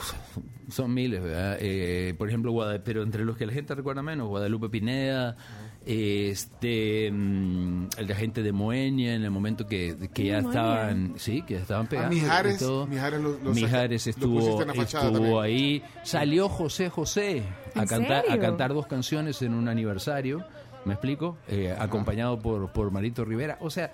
[0.69, 1.57] son miles, ¿verdad?
[1.59, 5.37] Eh, por ejemplo, Guada- pero entre los que la gente recuerda menos, Guadalupe Pineda,
[5.85, 10.49] este, mm, la gente de Moenia en el momento que, que ya Moenia.
[10.61, 12.15] estaban, sí, que ya estaban pegando.
[12.15, 12.87] y Ah, Mijares, todo.
[12.87, 15.83] Mijares lo- lo Mijares saca- lo estuvo, estuvo ahí.
[16.03, 17.43] Salió José José
[17.75, 20.45] a ¿En cantar, a cantar dos canciones en un aniversario,
[20.85, 21.37] ¿me explico?
[21.47, 23.57] Eh, acompañado por, por Marito Rivera.
[23.61, 23.91] O sea,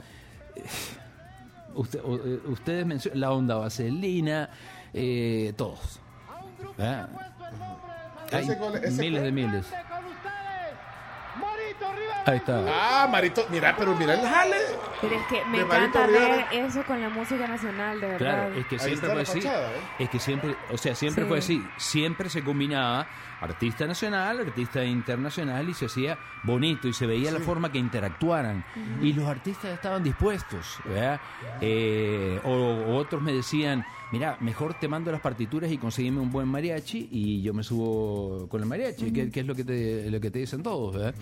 [1.76, 4.50] Usted- o- eh, ustedes mencionan la onda vaselina,
[4.94, 6.00] eh, todos.
[6.76, 7.10] ¿verdad?
[8.32, 9.66] Hay Ese gol- ese miles de miles.
[12.26, 12.62] Ahí está.
[12.68, 14.58] Ah, Marito, mira, pero mira el jale.
[15.00, 16.48] Pero es que me De Marito encanta ver Rivera.
[16.52, 18.18] eso con la música nacional, de verdad.
[18.50, 19.42] Claro, es que Ahí siempre fue así.
[19.42, 19.80] fachada, ¿eh?
[20.00, 21.28] Es que siempre, o sea, siempre Sí.
[21.30, 21.64] fue así.
[21.78, 23.08] Siempre se combinaba
[23.40, 28.66] artista nacional, artista internacional y se hacía bonito y se veía la forma que interactuaran.
[29.02, 31.22] Y los artistas estaban dispuestos, ¿verdad?
[31.62, 36.32] Eh, o, o otros me decían, mira, mejor te mando las partituras y conseguime un
[36.32, 40.12] buen mariachi y yo me subo con el mariachi, que, que es lo que te,
[40.12, 41.16] lo que te dicen todos, ¿verdad?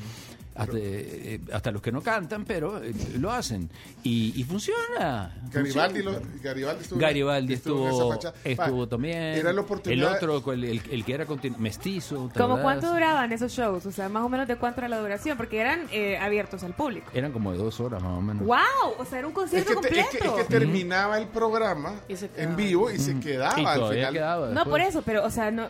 [0.56, 3.70] Hasta, eh, hasta los que no cantan, pero eh, lo hacen.
[4.04, 5.36] Y, y funciona.
[5.52, 6.20] Garibaldi, funciona.
[6.34, 7.88] lo- Garibaldi estuvo, Garibaldi estuvo,
[8.44, 9.18] estuvo Va, también.
[9.18, 10.12] Era la oportunidad.
[10.24, 11.26] El otro, el, el- el que era
[11.58, 12.30] mestizo.
[12.34, 13.86] ¿te ¿Cómo cuánto duraban esos shows?
[13.86, 16.74] O sea, más o menos de cuánto era la duración, porque eran eh, abiertos al
[16.74, 17.12] público.
[17.14, 18.46] Eran como de dos horas más o menos.
[18.46, 18.94] ¡Wow!
[18.98, 20.36] O sea, era un Es concierto que, te- es completo.
[20.36, 23.90] que- es que terminaba el programa Y se en vivo y se quedaba y al
[23.94, 24.14] final.
[24.14, 24.50] quedaba.
[24.52, 25.68] No, por eso, pero, o sea, no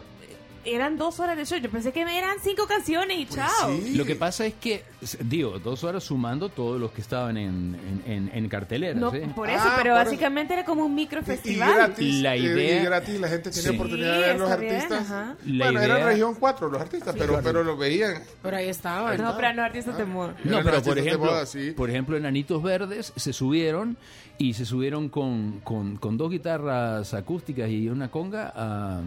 [0.66, 1.58] eran dos horas de show.
[1.60, 3.50] Yo pensé que eran cinco canciones y chao.
[3.68, 3.96] Pues sí.
[3.96, 4.84] Lo que pasa es que,
[5.22, 9.00] digo, dos horas sumando todos los que estaban en, en, en, en cartelera.
[9.00, 9.20] No, ¿sí?
[9.36, 11.74] por eso, Ah, pero por básicamente era como un micro Y festival.
[11.76, 13.76] gratis, La eh, idea- y gratis, la gente tenía Sí.
[13.76, 15.02] oportunidad de ver los bien, artistas.
[15.12, 15.36] ajá.
[15.46, 18.22] La bueno, idea- era región 4 los artistas, pero, pero lo veían.
[18.42, 19.16] Por ahí estaba.
[19.18, 20.36] No, pero no artistas de moda.
[20.44, 21.44] No, pero por ejemplo, moda,
[21.76, 23.98] por ejemplo, en Anitos Verdes se subieron
[24.38, 29.00] y se subieron con, con, con dos guitarras acústicas y una conga a,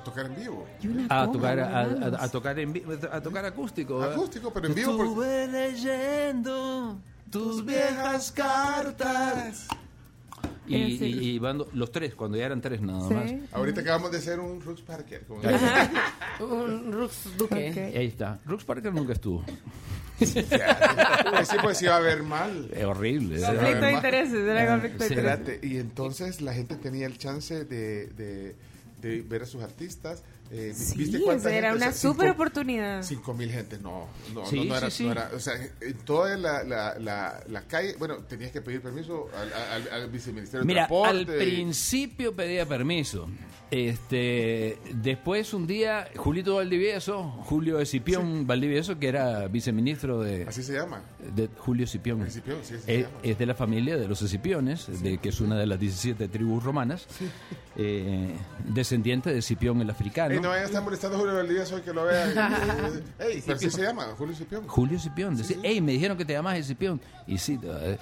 [0.00, 0.66] A tocar en vivo.
[0.82, 4.02] Y a tocar a, a- a tocar en vi- a tocar acústico.
[4.02, 4.96] Acústico, pero en vivo.
[4.96, 6.98] porque- Estuve leyendo
[7.30, 9.66] tus viejas cartas
[10.66, 11.04] y, Eh, sí.
[11.06, 13.14] y- y van do- los tres cuando ya eran tres nada Sí.
[13.14, 15.24] más Ahorita acabamos de hacer un Roots Parker.
[16.40, 17.70] Un Rux Duque.
[17.70, 17.96] Ok.
[17.96, 19.44] ahí está Rux Parker nunca estuvo
[20.20, 22.68] sí, pues iba a ver mal.
[22.74, 23.40] es horrible.
[23.40, 25.38] Conflicto de intereses, era conflicto de intereses.
[25.38, 28.56] Espérate, y entonces la gente tenía el chance de, de,
[29.00, 30.22] de ver a sus artistas.
[30.50, 31.84] Eh, Sí, ¿Viste cuánta era gente?
[31.84, 33.02] una O sea, super cinco- oportunidad.
[33.02, 35.04] Cinco mil gente, no, no, Sí, no, no era, sí.
[35.04, 38.80] no era, o sea, en toda la, la, la, la calle, bueno, tenías que pedir
[38.80, 41.32] permiso al, al, al viceministerio de Mira, Transporte.
[41.32, 43.28] al principio pedía permiso.
[43.70, 50.72] Este, después un día Julito Valdivieso, Julio Escipión Valdivieso, que era viceministro de, Así se
[50.72, 51.02] llama.
[51.34, 52.22] de Julio Escipión.
[52.22, 53.18] Escipión, sí, así se es, llama.
[53.22, 56.64] es de la familia de los Escipiones, de, que es una de las 17 tribus
[56.64, 57.06] romanas,
[57.76, 58.34] eh,
[58.66, 60.32] descendiente de Escipión el africano.
[60.34, 62.30] Ey, no vayan a estar molestando a Julio Valdivia, soy que lo vean.
[62.30, 64.66] Eh, Ey, pero así se llama, Julio Escipión.
[64.66, 65.36] Julio Escipión.
[65.36, 67.00] Decía, hey, me dijeron que te llamas Escipión.
[67.26, 67.98] Y sí, eh,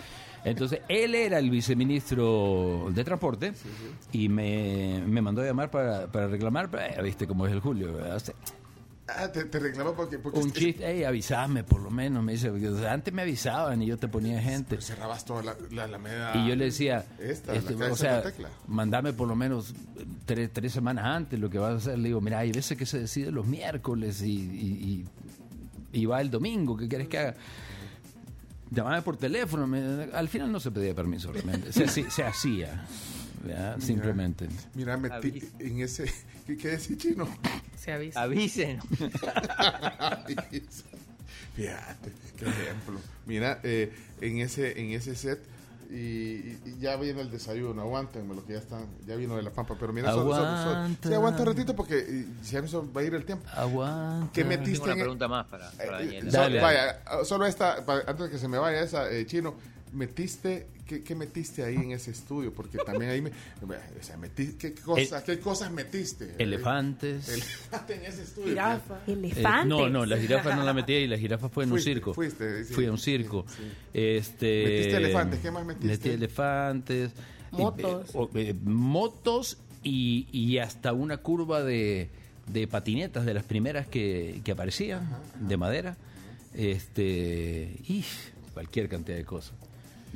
[0.50, 3.52] entonces él era el viceministro de transporte
[4.12, 7.60] y me, me mandó a llamar para, para reclamar, pero, eh, viste cómo es el
[7.60, 7.96] Julio.
[9.08, 12.50] Ah, te, te reclamo porque, porque un chiste, hey, avisame por lo menos, me dice,
[12.88, 14.80] antes me avisaban y yo te ponía gente.
[14.80, 16.32] cerrabas toda la, la Alameda.
[16.36, 18.48] Y yo le decía, Esta, este, la o sea, Tecla.
[18.66, 19.74] mandame por lo menos
[20.24, 21.98] tres, tres semanas antes lo que vas a hacer.
[22.00, 25.04] Le digo, mira, hay veces que se decide los miércoles y, y,
[25.92, 27.34] y- y va el domingo, ¿qué quieres que haga?
[28.70, 29.66] Llamame por teléfono.
[29.66, 31.72] me- al final no se pedía permiso, realmente.
[31.72, 32.84] Se, se- se hacía,
[33.78, 34.48] simplemente.
[34.74, 36.12] Mira, metí en ese.
[36.46, 37.28] ¿Qué, qué decís, chino?
[37.76, 38.22] Se avisa.
[38.22, 38.78] Avisen.
[41.54, 43.00] Fíjate, qué ejemplo.
[43.26, 45.40] Mira, eh, en ese en ese set
[45.90, 49.42] y, y- y ya viene el desayuno, aguántenme lo que ya están, ya vino de
[49.42, 53.14] la pampa, pero mira, solo, solo, sí, aguanta un ratito porque se va a ir
[53.14, 53.44] el tiempo.
[53.54, 54.32] Aguanta.
[54.32, 56.30] ¿Qué Tengo metiste una en pregunta más para, para eh, Daniela.
[56.30, 56.60] solo- Dale.
[56.60, 57.76] vaya, solo esta,
[58.06, 59.54] antes de que se me vaya esa, eh, chino,
[59.92, 62.52] metiste ¿qué, qué metiste ahí en ese estudio?
[62.52, 63.30] Porque también ahí me...
[63.30, 66.34] O sea, metí, ¿qué, cosas, ¿Qué cosas metiste?
[66.38, 67.28] Elefantes.
[67.28, 68.48] Elefante en ese estudio.
[68.48, 68.94] Jirafa.
[69.06, 69.66] Eh, Elefantes.
[69.68, 72.14] no, no, la jirafa no la metí ahí, la jirafa fue en Fuiste, un circo.
[72.14, 73.44] fuiste, sí, Fui a un circo.
[73.48, 73.62] sí, sí.
[73.92, 75.40] Este, ¿Metiste elefantes?
[75.40, 75.88] ¿Qué más metiste?
[75.88, 77.12] Metí elefantes.
[77.52, 78.10] Motos.
[78.14, 82.10] eh, eh, motos y, y hasta una curva de,
[82.46, 85.08] de patinetas de las primeras que, que aparecían,
[85.40, 85.96] de madera.
[86.54, 88.04] Este, y
[88.54, 89.54] cualquier cantidad de cosas.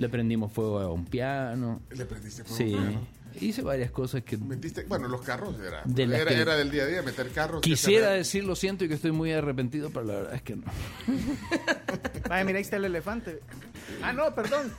[0.01, 1.83] Le prendimos fuego a un piano.
[1.91, 3.07] Le prendiste fuego Sí, a un piano.
[3.41, 6.85] hice varias cosas que Metiste, bueno, los carros era, De era, que- era del día
[6.85, 7.61] a día, meter carros.
[7.61, 10.65] Quisiera decir lo siento y que estoy muy arrepentido, pero la verdad es que no.
[12.29, 13.41] Vaya, mira, ahí está el elefante.
[14.03, 14.73] Ah, no, perdón.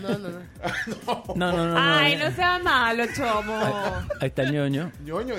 [0.00, 0.38] No, no, no.
[1.36, 1.74] No, no, no.
[1.78, 2.30] Ay, no.
[2.34, 3.56] sea malo, chomo.
[4.20, 4.90] Ahí está el ñoño.
[5.04, 5.34] ñoño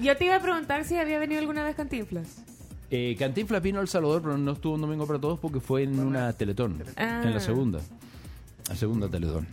[0.00, 2.42] Yo te iba a preguntar si había venido alguna vez Cantinflas.
[2.90, 5.82] Eh, Cantinflas vino a El Salvador, pero no estuvo un domingo para todos porque fue
[5.82, 6.82] en una Teletón.
[6.96, 7.20] Ah.
[7.24, 7.80] En la segunda.
[8.68, 9.46] La segunda Teletón.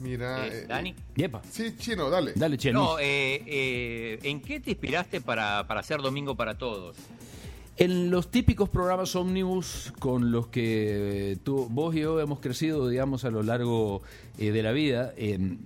[0.00, 0.46] Mira.
[0.46, 0.94] Eh, eh, Dani.
[1.14, 1.42] Yepa.
[1.50, 2.32] Sí, chino, dale.
[2.34, 2.80] Dale, Chelo.
[2.80, 6.96] No, eh, eh, ¿en qué te inspiraste para, para hacer Domingo para Todos?
[7.76, 13.24] En los típicos programas ómnibus con los que tú, vos y yo hemos crecido, digamos,
[13.24, 14.00] a lo largo
[14.38, 15.56] eh, de la vida, eh,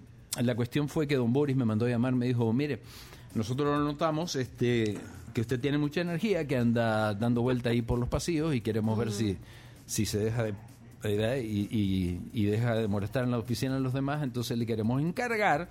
[0.40, 2.80] la cuestión fue que don Boris me mandó a llamar, me dijo, mire,
[3.34, 4.96] nosotros lo notamos, este,
[5.34, 8.96] que usted tiene mucha energía, que anda dando vuelta ahí por los pasillos y queremos
[8.96, 9.36] ver si,
[9.84, 10.54] si se deja de
[11.02, 11.36] ¿verdad?
[11.36, 15.00] y, y- y deja de molestar en la oficina a los demás, entonces le queremos
[15.02, 15.68] encargar.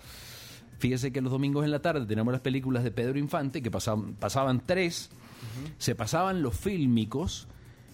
[0.79, 4.13] Fíjese que los domingos en la tarde tenemos las películas de Pedro Infante, que pasaban,
[4.13, 5.09] pasaban tres,
[5.79, 7.47] se pasaban los fílmicos,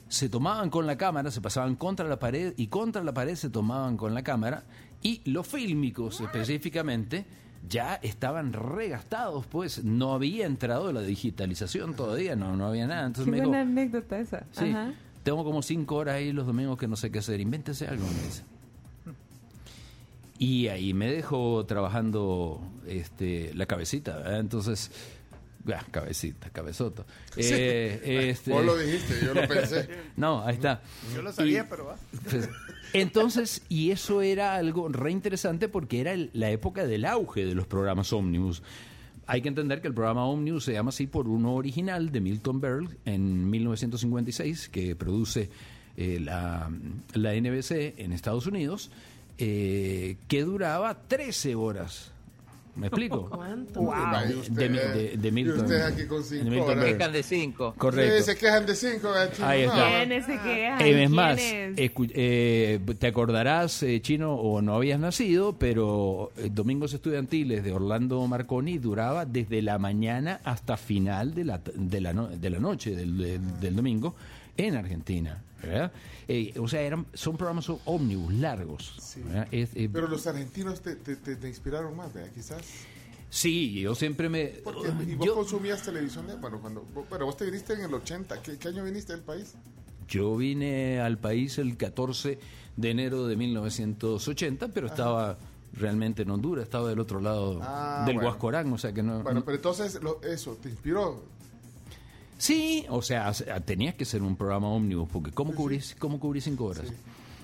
[0.09, 3.49] se tomaban con la cámara, se pasaban contra la pared y contra la pared se
[3.49, 4.63] tomaban con la cámara
[5.01, 7.25] y los fílmicos específicamente
[7.69, 13.01] ya estaban regastados, pues no había entrado la digitalización todavía, no, no había nada.
[13.03, 14.43] Qué Entonces me dijo, buena anécdota esa.
[14.51, 14.93] Sí, Ajá.
[15.23, 17.39] Tengo como cinco horas ahí los domingos que no sé qué hacer.
[17.39, 18.43] Invéntese algo, me dice.
[20.39, 24.39] Y ahí me dejó trabajando este, la cabecita, ¿verdad?
[24.39, 24.91] Entonces,
[25.73, 27.05] ah, cabecita, cabezota.
[27.37, 29.87] Eh, este- Vos lo dijiste, yo lo pensé.
[30.17, 30.81] no, ahí está.
[31.15, 31.95] Yo lo sabía, Y- pero va.
[32.29, 32.49] pues,
[32.93, 37.55] entonces, y eso era algo re interesante porque era el- la época del auge de
[37.55, 38.61] los programas Omnibus.
[39.27, 42.61] Hay que entender que el programa Omnibus se llama así por uno original de Milton
[42.61, 45.49] Berle en 1956, que produce
[45.97, 46.71] eh, la,
[47.13, 48.91] la NBC en Estados Unidos,
[49.37, 52.12] eh, que duraba 13 horas.
[52.75, 53.29] ¿Me explico?
[53.29, 53.79] ¿Cuánto?
[53.81, 55.59] De- usted, de de- de y Milton.
[55.61, 56.75] usted aquí con De cinco Milton horas.
[56.77, 56.93] Berle.
[56.93, 57.73] Dejan de cinco.
[57.77, 58.17] Correcto.
[58.17, 59.07] Sí, se quejan de cinco.
[59.15, 59.87] eh, chino, Ahí está.
[59.89, 60.81] ¿Quiénes se quejan?
[60.81, 66.93] Eh, es más, eh, te acordarás, eh, Chino, o no habías nacido, pero eh, Domingos
[66.93, 72.27] Estudiantiles de Orlando Marconi duraba desde la mañana hasta final de la, de la, no-
[72.27, 74.15] de la noche del, del- del domingo
[74.57, 75.41] en Argentina.
[75.63, 75.91] ¿Verdad?
[76.27, 79.15] Eh, o sea, eran, son programas ómnibus largos.
[79.25, 79.47] ¿verdad?
[79.51, 82.31] Es, eh, Pero los argentinos te, te, te, te inspiraron más, ¿verdad?
[82.33, 82.61] Quizás.
[83.29, 84.45] sí, yo siempre me...
[84.63, 86.27] Porque, ¿Y vos yo- consumías televisión?
[86.27, 88.41] de- Bueno, cuando, pero vos te viniste en el 80.
[88.41, 89.53] ¿Qué, qué año viniste del país?
[90.07, 92.37] Yo vine al país el 14
[92.75, 95.37] de enero de 1980, pero estaba
[95.73, 98.29] realmente en Honduras, estaba del otro lado Ah, del bueno.
[98.29, 99.23] Huascorán, o sea que no...
[99.23, 101.23] Bueno, pero entonces lo- eso, ¿te inspiró?
[102.37, 103.31] Sí, o sea,
[103.65, 106.87] tenías que ser un programa ómnibus, porque ¿cómo cubrís, ¿cómo cubrís cinco horas?
[106.87, 106.93] Sí.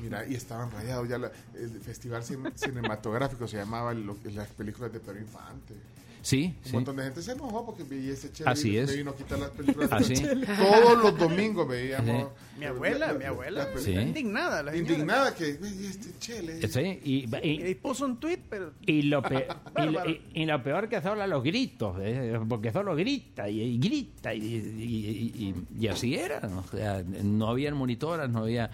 [0.02, 1.18] Mira, y estaban rayados ya.
[1.18, 5.74] la- el festival cin- cinematográfico se llamaba lo- las películas de Pedro Infante.
[6.22, 6.74] Sí, Un sí.
[6.74, 8.50] montón de gente se enojó porque veía ese chelo.
[8.50, 8.90] Así es.
[8.90, 9.90] Me vino a quitar las películas.
[9.90, 10.14] de Así.
[10.58, 12.28] Todos los domingos veíamos.
[12.58, 13.70] Mi abuela, mi abuela.
[13.74, 13.92] las Sí.
[13.92, 14.76] está Indignada, la.
[14.76, 16.68] Indignada que veía este chele.
[16.68, 20.10] Sí, y, y- Y puso un tweet, pero y lo pe- y, lo- Bárbaro.
[20.10, 22.38] y- y lo peor que son los gritos, ¿eh?
[22.50, 25.46] porque solo grita y, y grita y, y- y-
[25.80, 26.60] y- y así era, ¿no?
[26.60, 28.70] o sea, no había monitoras, no había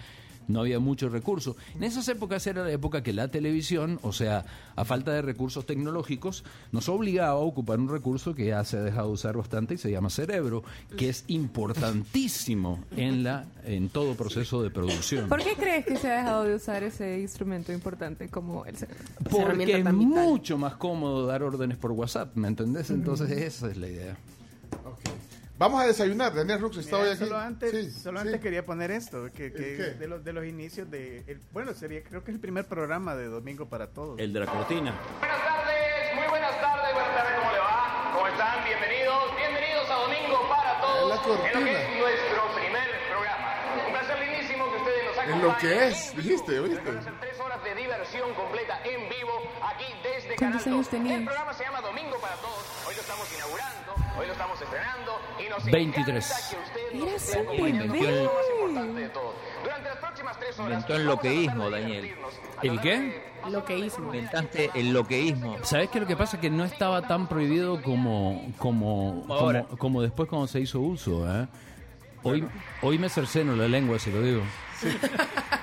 [0.48, 1.56] no había muchos recursos.
[1.74, 4.44] En esas épocas era la época que la televisión, o sea,
[4.74, 8.82] a falta de recursos tecnológicos, nos obligaba a ocupar un recurso que ya se ha
[8.82, 10.62] dejado de usar bastante y se llama cerebro,
[10.96, 15.28] que es importantísimo en la en todo proceso de producción.
[15.28, 19.04] ¿Por qué crees que se ha dejado de usar ese instrumento importante como el cerebro?
[19.30, 22.90] Porque es mucho más cómodo dar órdenes por WhatsApp, ¿me entendés?
[22.90, 24.16] Entonces esa es la idea.
[24.84, 25.25] Ok.
[25.58, 26.34] Vamos a desayunar.
[26.34, 27.24] Daniel Rux está Mira, hoy aquí.
[27.24, 28.26] solo antes, Sí, solo sí.
[28.26, 32.22] antes quería poner esto, que, de, los, de los inicios de, el- bueno, sería, creo
[32.22, 34.18] que es el primer programa de Domingo para Todos.
[34.18, 34.92] El de la cortina.
[35.18, 38.10] Buenas tardes, muy buenas tardes, buenas tardes, ¿cómo le va?
[38.12, 38.64] ¿Cómo están?
[38.64, 41.48] Bienvenidos, bienvenidos a Domingo para Todos, La cortina.
[41.56, 43.48] en lo que es nuestro primer programa.
[43.86, 47.74] Un placer lindísimo que ustedes nos En lo que es, dijiste, ser tres horas de
[47.74, 50.88] diversión completa en vivo aquí desde ¿Cuántos años 2.
[50.88, 51.18] tenías?
[51.18, 52.64] El programa se llama Domingo para Todos.
[52.86, 55.12] Hoy lo estamos inaugurando, hoy lo estamos estrenando
[55.44, 56.30] y nos 23.
[56.30, 57.92] encanta que usted nos Eras esté un acompañando.
[57.92, 58.06] bebé.
[58.06, 59.34] Eso es lo más importante de todo.
[59.64, 60.70] Durante las próximas tres horas.
[60.72, 62.14] Inventó el loqueísmo, Daniel.
[62.62, 62.96] ¿El qué?
[62.98, 63.98] de- Lo que hizo.
[64.02, 65.56] Inventaste el loqueísmo.
[65.62, 66.00] ¿Sabés qué?
[66.00, 69.64] Lo que pasa es que no estaba tan prohibido como, como, Ahora.
[69.64, 71.26] como, como después cuando se hizo uso.
[71.28, 71.46] ¿eh?
[72.22, 72.46] Hoy,
[72.82, 74.42] hoy me cerceno la lengua, se lo digo.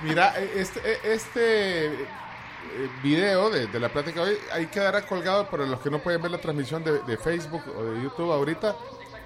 [0.02, 5.64] Mira, eh, este, eh, este eh, video de, la plática hoy, ahí quedará colgado para
[5.66, 8.74] los que no pueden ver la transmisión de, Facebook o de YouTube ahorita.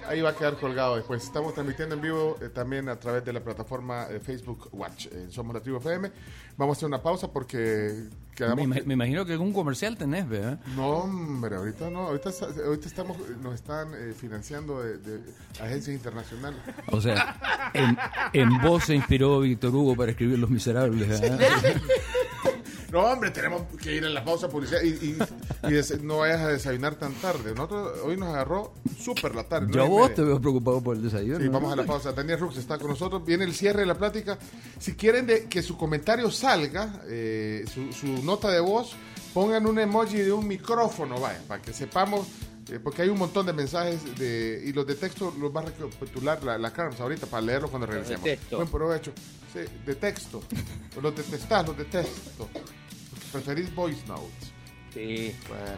[0.07, 1.23] Ahí va a quedar colgado después.
[1.23, 5.05] Estamos transmitiendo en vivo eh, también a través de la plataforma eh, Facebook Watch.
[5.05, 6.11] eh, Somos la Tribu FM.
[6.59, 8.85] Vamos a hacer una pausa porque Me, quedamos...
[8.85, 10.59] me imagino que algún comercial tenés, ¿verdad?
[10.75, 12.07] No, hombre, ahorita no.
[12.07, 12.31] Ahorita,
[12.85, 15.21] estamos, nos están eh, financiando de, de
[15.61, 16.59] agencias internacionales.
[16.87, 17.97] O sea, en,
[18.33, 21.07] en vos se inspiró Víctor Hugo para escribir Los Miserables.
[21.21, 21.39] ¿verdad?
[22.91, 25.17] No, hombre, tenemos que ir a la pausa publicidad y, y-
[25.67, 27.53] y des- no vayas a desayunar tan tarde.
[27.53, 29.67] Nosotros hoy nos agarró súper la tarde.
[29.71, 31.39] Yo y vos te veo preocupado por el desayuno.
[31.39, 32.11] Sí, vamos a la pausa.
[32.13, 33.23] Daniel Rux está con nosotros.
[33.25, 34.37] Viene el cierre de la plática.
[34.79, 38.93] Si quieren de- que su comentario salga, eh, su, su nota de voz,
[39.33, 42.27] pongan un emoji de un micrófono, vaya, para que sepamos.
[42.71, 45.65] eh, porque hay un montón de mensajes de, y los de texto los va a
[45.65, 48.23] recapitular la, la Carms ahorita para leerlos cuando regresemos.
[48.23, 48.57] texto.
[48.57, 49.11] Buen provecho.
[49.51, 50.39] Sí, de texto.
[51.01, 52.47] los detestás, los detesto.
[53.31, 54.51] Preferís voice notes.
[54.93, 55.35] Sí.
[55.47, 55.77] Bueno,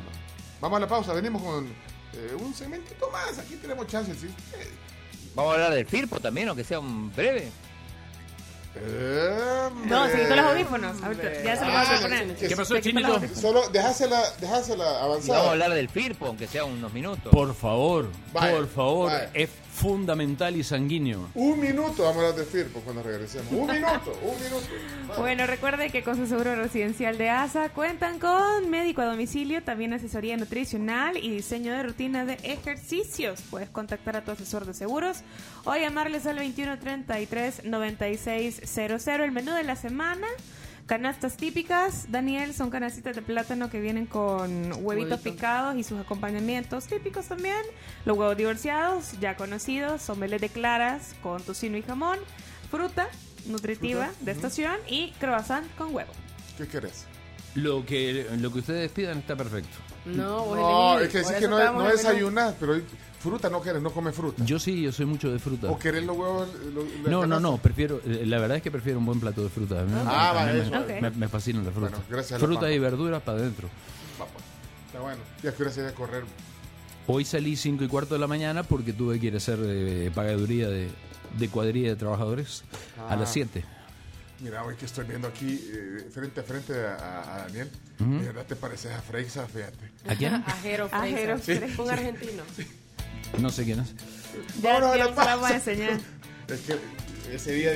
[0.61, 1.13] vamos a la pausa.
[1.13, 1.65] Venimos con
[2.13, 3.37] eh, un segmentito más.
[3.39, 4.17] Aquí tenemos chances.
[4.19, 4.27] ¿sí?
[4.55, 4.67] Eh,
[5.35, 7.49] Vamos a hablar del Firpo también, aunque sea un breve.
[9.85, 11.03] No, se quitó los audífonos.
[11.03, 12.35] Ahorita, ya se los Ah, vas a poner.
[12.35, 13.19] ¿Qué pasó, Chinito?
[13.35, 17.31] Solo dejásela, dejásela Y vamos a hablar del Firpo, aunque sea unos minutos.
[17.33, 19.29] Por favor, Vaya, por favor, vaya.
[19.81, 21.29] Fundamental y sanguíneo.
[21.33, 23.51] Un minuto vamos a hablar de Firpo cuando regresemos.
[23.51, 24.67] Un minuto, un minuto.
[25.17, 29.93] Bueno, recuerde que con su seguro residencial de ASA cuentan con médico a domicilio, también
[29.93, 33.41] asesoría nutricional y diseño de rutina de ejercicios.
[33.49, 35.21] Puedes contactar a tu asesor de seguros
[35.63, 39.21] o llamarles al 2133-9600.
[39.21, 40.27] El menú de la semana.
[40.85, 44.49] Canastas típicas, Daniel, son canastitas de plátano que vienen con
[44.83, 45.17] huevitos Huevito.
[45.19, 47.61] picados y sus acompañamientos típicos también.
[48.05, 52.17] Los huevos divorciados, ya conocidos, omelette de claras con tocino y jamón,
[52.69, 53.07] fruta
[53.45, 56.11] nutritiva Fruta, de estación y croissant con huevo.
[56.57, 57.05] ¿Qué querés?
[57.55, 59.77] Lo que, lo que ustedes pidan está perfecto.
[60.05, 62.81] No, vos No, es que decís que no, desayunás, pero
[63.21, 64.43] fruta no querés, no come fruta.
[64.43, 65.69] Yo sí, yo soy mucho de fruta.
[65.69, 66.49] ¿O querés los huevos?
[66.73, 67.39] lo- No, no, canasta?
[67.39, 69.81] no, prefiero, eh, la verdad es que prefiero un buen plato de fruta.
[69.81, 70.79] A mí, Ah, a vale, me, eso.
[70.79, 71.01] Ok.
[71.01, 71.89] me, me fascina la fruta.
[71.89, 73.69] Bueno, gracias a la fruta y verduras para adentro.
[74.87, 75.19] Está bueno.
[75.43, 76.23] ¿Y a qué hora se a correr?
[77.07, 80.11] Hoy salí 5 y cuarto de la mañana porque tuve que ir a hacer eh,
[80.13, 80.89] pagaduría de,
[81.37, 82.63] de cuadrilla de trabajadores
[82.99, 83.15] a Ah.
[83.15, 83.63] las 7.
[84.41, 87.69] Mira, hoy que estoy viendo aquí eh, frente a frente a, a Daniel,
[87.99, 89.91] de verdad te pareces a Freixa, fíjate.
[90.07, 90.33] ¿A quién?
[90.47, 91.59] Ajero Ajero Freisa.
[91.61, 91.81] Freisa.
[91.83, 92.43] Un argentino.
[93.39, 93.93] No sé quién es.
[94.61, 95.99] Ya, Vámonos a ya la voy a enseñar.
[96.47, 96.77] Es que
[97.33, 97.71] ese día,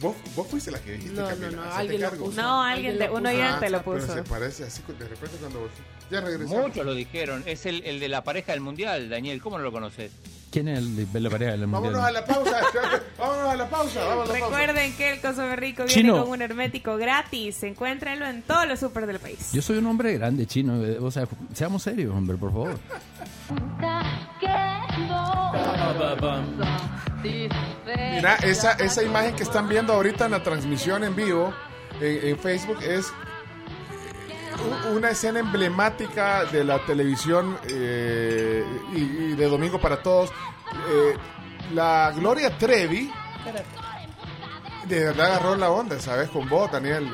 [0.00, 2.42] vos, vos, fuiste la que dijiste, No, no, Camila, no, hacete alguien lo puso.
[2.42, 3.34] No, Alguien de lo un puso.
[3.34, 4.14] oyente lo Ah, Pero puso.
[4.14, 5.70] se parece así de repente cuando vos...
[6.10, 6.62] Ya regresamos.
[6.68, 7.42] Muchos lo dijeron.
[7.46, 9.40] Es el, el de la pareja del mundial, Daniel.
[9.42, 10.10] ¿Cómo no lo conoces?
[10.50, 11.92] ¿Quién es el de la pareja del mundial?
[11.94, 12.60] Vámonos a la pausa.
[13.18, 14.00] Vámonos a la pausa.
[14.02, 14.32] A la pausa.
[14.32, 16.22] Recuerden que el Coso Rico viene Chino.
[16.22, 17.62] con un hermético gratis.
[17.62, 19.52] Encuéntrenlo en todos los super del país.
[19.52, 20.82] Yo soy un hombre grande, chino.
[20.84, 22.78] eh, O sea, seamos serios, hombre, por favor.
[28.14, 31.52] Mira, esa, esa imagen que están viendo ahorita en la transmisión en vivo
[32.00, 40.02] en, Facebook es eh, una escena emblemática de la televisión eh, y, de Domingo para
[40.02, 40.30] Todos.
[40.90, 41.14] Eh,
[41.74, 43.10] la Gloria Trevi
[44.84, 46.28] de verdad agarró la onda, ¿sabes?
[46.30, 47.10] Con vos, Daniel.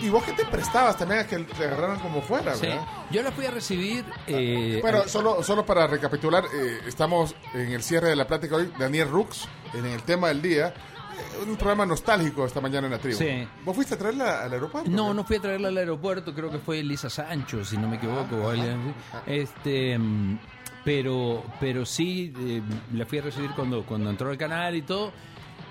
[0.00, 2.82] Y, vos que te prestabas también a que te agarraran como fuera, Sí, ¿verdad?
[3.10, 4.04] yo la fui a recibir.
[4.26, 8.72] eh, Bueno, solo, solo para recapitular, eh, estamos en el cierre de la plática hoy,
[8.78, 12.98] Daniel Rux, en el tema del día, eh, un programa nostálgico esta mañana en la
[12.98, 13.18] tribu.
[13.18, 13.46] Sí.
[13.64, 14.90] ¿Vos fuiste a traerla al aeropuerto?
[14.90, 17.96] No, no fui a traerla al aeropuerto, creo que fue Lisa Sancho, si no me
[17.96, 18.36] equivoco.
[18.36, 19.22] o alguien así.
[19.26, 20.38] Este, mm,
[20.84, 22.62] pero, pero sí, eh,
[22.94, 25.12] la fui a recibir cuando, cuando entró al canal y todo,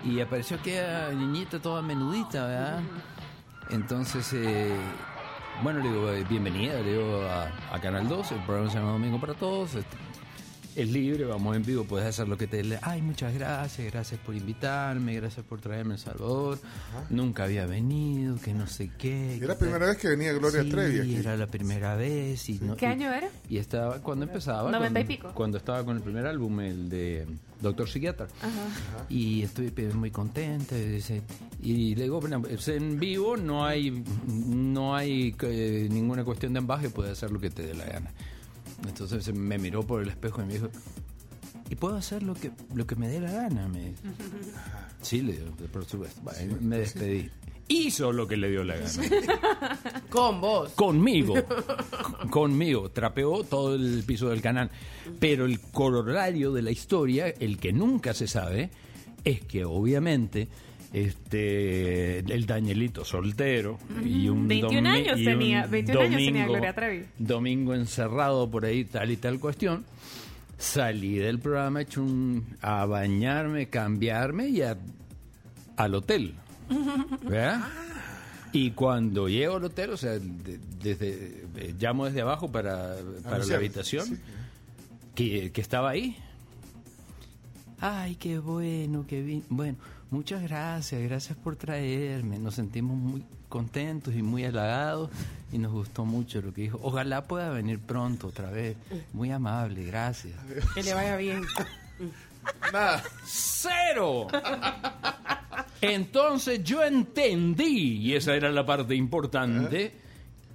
[0.05, 2.79] y apareció aquella niñita toda menudita, ¿verdad?
[3.72, 4.69] Entonces, eh,
[5.63, 8.91] bueno, le digo, eh, bienvenida, le digo a, a Canal 2, el programa se llama
[8.91, 9.76] Domingo para Todos.
[9.76, 9.97] este,
[10.74, 12.63] es libre, vamos en vivo, puedes hacer lo que te...
[12.63, 16.59] le- Ay, muchas gracias, gracias por invitarme, gracias por traerme a El Salvador.
[17.09, 19.36] Nunca había venido, que no sé qué.
[19.36, 21.15] Era la primera vez que venía Gloria Sí, Trevi aquí.
[21.17, 22.47] era la primera vez.
[22.49, 23.28] Y no- ¿Qué y- año era?
[23.49, 24.72] Y estaba cuando empezaba.
[24.72, 25.32] Noventa y cuando- pico.
[25.34, 27.28] Cuando estaba con el primer álbum, el de
[27.62, 28.28] Doctor Psiquiatra.
[29.09, 30.76] Y estoy muy contenta.
[31.62, 34.03] y le digo, bueno, en vivo no hay
[34.47, 38.12] no hay eh, ninguna cuestión de ambaje, puedes hacer lo que te dé la gana.
[38.88, 40.70] Entonces me miró por el espejo y me dijo,
[41.70, 43.68] y puedo hacer lo que, lo que me dé la gana.
[43.68, 43.93] Me...
[45.01, 46.22] Sí, le digo, por supuesto.
[46.22, 47.30] Bueno, me despedí.
[47.72, 48.89] Hizo lo que le dio la gana.
[50.09, 50.72] Con vos.
[50.74, 51.36] Conmigo.
[52.30, 52.89] Conmigo.
[52.91, 54.69] Trapeó todo el piso del canal.
[55.19, 58.69] Pero el corolario de la historia, el que nunca se sabe,
[59.24, 60.47] es que obviamente
[60.93, 66.74] este el Danielito soltero y un 21 domi- años y tenía- 21 años tenía Gloria
[66.74, 67.05] Trevi.
[67.17, 69.86] Domingo encerrado por ahí, tal y tal cuestión.
[70.57, 74.78] Salí del programa hecho un, a bañarme, cambiarme y a-
[75.78, 76.34] al hotel.
[77.24, 77.67] ¿Verdad?
[78.53, 83.30] Y cuando llego al hotel, o sea, de- desde eh, llamo desde abajo para, para
[83.30, 84.17] la Anunciar, habitación sí.
[85.15, 86.17] que, que estaba ahí.
[87.80, 89.43] Ay, qué bueno, qué bien.
[89.49, 89.78] Bueno,
[90.11, 92.38] muchas gracias, gracias por traerme.
[92.39, 95.09] Nos sentimos muy contentos y muy halagados
[95.51, 96.80] y nos gustó mucho lo que dijo.
[96.84, 98.76] Ojalá pueda venir pronto otra vez.
[99.13, 100.36] Muy amable, gracias.
[100.76, 101.43] Que le vaya bien.
[102.74, 103.01] Nada.
[103.26, 104.28] ¡Cero!
[105.82, 109.91] Entonces yo entendí, y esa era la parte importante,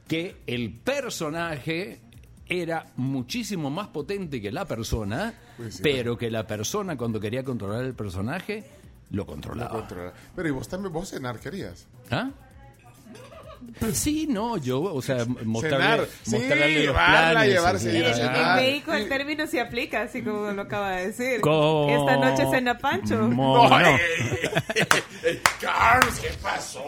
[0.06, 2.00] que el personaje
[2.48, 5.82] era muchísimo más potente que la persona, Pues sí.
[5.82, 8.64] pero que la persona cuando quería controlar el personaje
[9.10, 9.70] lo Lo controlaba.
[9.80, 10.12] controla.
[10.34, 11.86] Pero y vos también, vos cenar querías.
[12.10, 12.30] ¿Ah?
[13.92, 16.08] Sí, no, yo, o sea, mostrarle, Cenar.
[16.22, 17.52] Sí, mostrarle los llevarla, planes.
[17.52, 18.22] llevarse, y- llevarse.
[18.22, 18.56] En Ah.
[18.56, 21.40] México el término se aplica, así como lo acaba de decir.
[21.40, 23.16] Co- Esta noche cena Pancho.
[23.28, 23.78] Mo- no.
[23.86, 26.82] ey, Carlos, ¿qué pasó?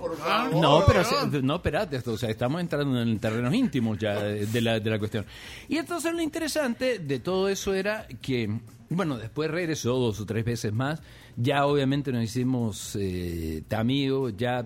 [0.00, 0.54] Por favor.
[0.56, 4.60] No, pero se- no, espérate, esto, o sea, estamos entrando en terrenos íntimos ya de
[4.60, 5.26] la, de la cuestión.
[5.68, 8.48] Y entonces lo interesante de todo eso era que,
[8.90, 11.00] bueno, después regresó dos o tres veces más,
[11.36, 14.64] ya obviamente nos hicimos eh, amigos, ya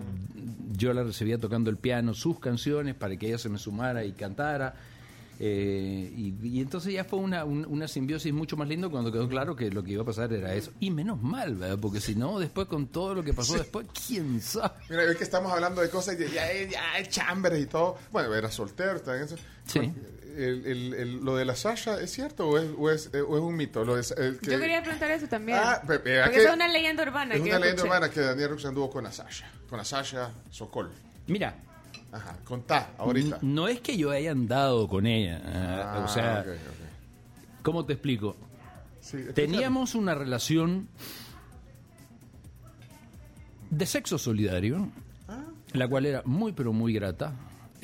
[0.73, 4.13] yo la recibía tocando el piano, sus canciones, para que ella se me sumara y
[4.13, 4.75] cantara.
[5.41, 9.29] eh, y, y entonces ya fue una, un- una simbiosis mucho más lindo cuando quedó
[9.29, 10.71] claro que lo que iba a pasar era eso.
[10.81, 11.79] Y menos mal, ¿verdad?
[11.81, 14.75] Porque si no, después con todo lo que pasó después, ¿quién sabe?
[14.89, 17.97] Mira, hoy que estamos hablando de cosas, ya, ya, ya chambres y todo.
[18.13, 19.37] Bueno, era soltero, está en eso.
[19.67, 19.93] Sí.
[20.37, 23.37] El, el- el- lo de la Sasha, ¿es cierto o es, o es, eh, o
[23.37, 23.85] es un mito?
[23.85, 25.59] Lo de, el que- Yo quería preguntar eso también.
[25.63, 27.35] Ah, Porque que- es una leyenda urbana.
[27.35, 27.89] Es que una leyenda escuché.
[27.89, 29.49] urbana que Daniel Rux anduvo con la Sasha.
[29.69, 30.91] Con la Sasha Sokol.
[31.27, 31.55] Mira,
[32.13, 33.39] Ajá, contá, ahorita.
[33.43, 35.41] No es que yo haya andado con ella.
[35.45, 37.63] ah, Ah, o sea, ok, ok.
[37.63, 38.37] ¿cómo te explico?
[39.01, 39.19] Sí.
[39.35, 40.89] Teníamos una relación
[43.71, 44.89] de sexo solidario,
[45.29, 45.43] Ah.
[45.73, 47.33] la cual era muy, pero muy grata.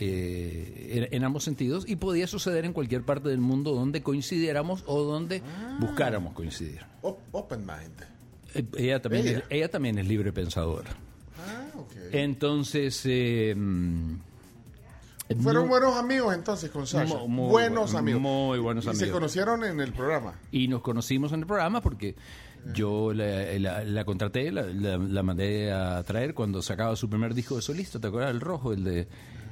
[0.00, 4.82] Eh, en, en ambos sentidos y podía suceder en cualquier parte del mundo donde coincidiéramos
[4.86, 5.76] o donde Ah.
[5.80, 6.80] buscáramos coincidir.
[7.02, 8.02] Op- open mind.
[8.54, 9.38] Eh, Ella también, Ella.
[9.38, 10.90] Es, ella también es libre pensadora.
[11.38, 11.92] Ah, ok.
[12.12, 14.14] Entonces, eh, mm,
[15.42, 17.18] Fueron no- buenos amigos entonces con Sasha.
[17.28, 18.20] Muy buenos bu- amigos.
[18.20, 20.34] muy buenos y se conocieron en el programa.
[20.50, 22.16] Y nos conocimos en el programa porque
[22.74, 27.32] yo la, la- la contraté, la, la- la mandé a traer cuando sacaba su primer
[27.32, 28.32] disco de solista, ¿te acuerdas?
[28.32, 29.06] El rojo, el de,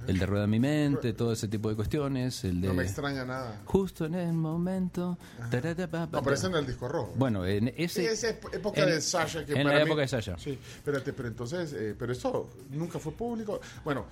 [0.08, 2.42] el de Rueda mi mente, todo ese tipo de cuestiones.
[2.44, 3.60] El de No me extraña nada.
[3.66, 5.18] Justo en el momento.
[5.50, 7.12] tarara, pa, pa, No, pero ese en el disco rojo.
[7.16, 8.06] Bueno, en Sí, ese...
[8.12, 9.44] esa ep- época en- de Sasha.
[9.44, 10.36] Que en para la mí- época de Sasha.
[10.38, 13.60] Sí, espérate, pero entonces, eh, pero esto nunca fue público.
[13.84, 14.06] Bueno,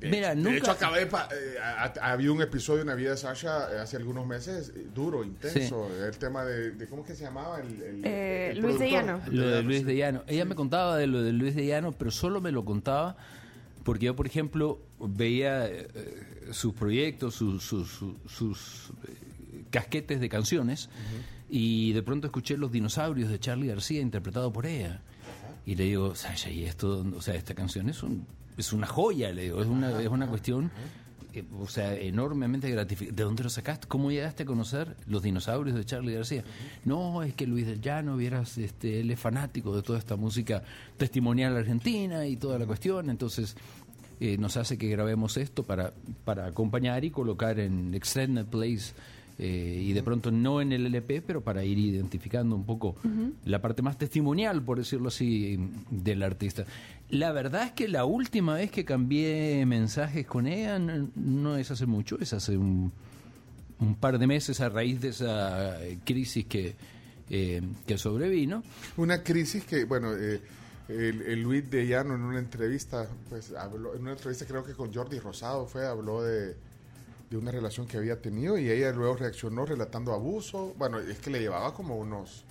[0.00, 2.96] de, Mira, de nunca- hecho acabé, pa- eh, a- a- había un episodio en la
[2.96, 7.02] vida de Sasha eh, hace algunos meses, eh, duro, intenso, el tema de, de, ¿cómo
[7.02, 7.60] es que se llamaba?
[7.60, 9.06] El, el- Eh, el Luis de productor.
[9.06, 9.22] Llano.
[9.30, 9.84] Lo de Luis sí.
[9.84, 10.22] de Llano.
[10.26, 13.16] Ella me contaba de lo de Luis de Llano, pero solo me lo contaba
[13.84, 15.88] porque yo, por ejemplo, veía eh,
[16.52, 20.88] sus proyectos, sus, sus, sus- sus, eh, casquetes de canciones
[21.48, 25.00] y de pronto escuché Los dinosaurios de Charlie García interpretado por ella.
[25.64, 28.26] Y le digo, Sasha, y esto, o sea, esta canción es, un,
[28.56, 30.70] es una joya, le digo, es una, es una cuestión,
[31.34, 33.16] eh, o sea, enormemente gratificante.
[33.16, 33.88] ¿De dónde lo sacaste?
[33.88, 36.44] ¿Cómo llegaste a conocer los dinosaurios de Charlie García?
[36.84, 40.62] No, es que Luis del Llano, vieras, este, él es fanático de toda esta música
[40.96, 43.56] testimonial argentina y toda la cuestión, entonces
[44.20, 45.92] eh, nos hace que grabemos esto para,
[46.24, 48.92] para acompañar y colocar en Extended Place
[49.44, 52.94] eh, y de pronto no en el LP, pero para ir identificando un poco
[53.44, 55.58] la parte más testimonial, por decirlo así,
[55.90, 56.64] del artista.
[57.10, 61.72] La verdad es que la última vez que cambié mensajes con ella no, no es
[61.72, 62.92] hace mucho, es hace un,
[63.80, 66.76] un par de meses a raíz de esa eh, crisis que,
[67.28, 68.62] eh, que sobrevino.
[68.96, 70.40] Una crisis que, bueno, eh,
[70.86, 74.74] el, el Luis de Llano en una entrevista, pues habló, en una entrevista creo que
[74.74, 76.54] con Jordi Rosado fue, habló de,
[77.32, 80.74] de una relación que había tenido y ella luego reaccionó relatando abuso.
[80.76, 82.44] Bueno, es que le llevaba como unos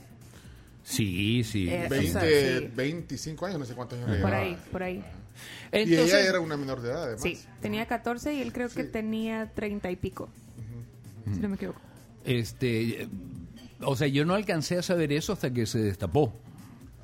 [0.84, 1.70] Sí, sí.
[1.70, 2.72] Eh, o 20, sea, sí.
[2.76, 4.44] 25 años, no sé cuántos años le Por llevaba.
[4.46, 5.04] ahí, por ahí.
[5.74, 7.22] Y ella era una menor de edad, además.
[7.22, 10.28] Sí, tenía 14 y él creo que tenía 30 y pico.
[11.32, 11.80] Si no me equivoco.
[12.26, 13.08] Este, eh,
[13.82, 16.34] O sea, yo no alcancé a saber eso hasta que se destapó.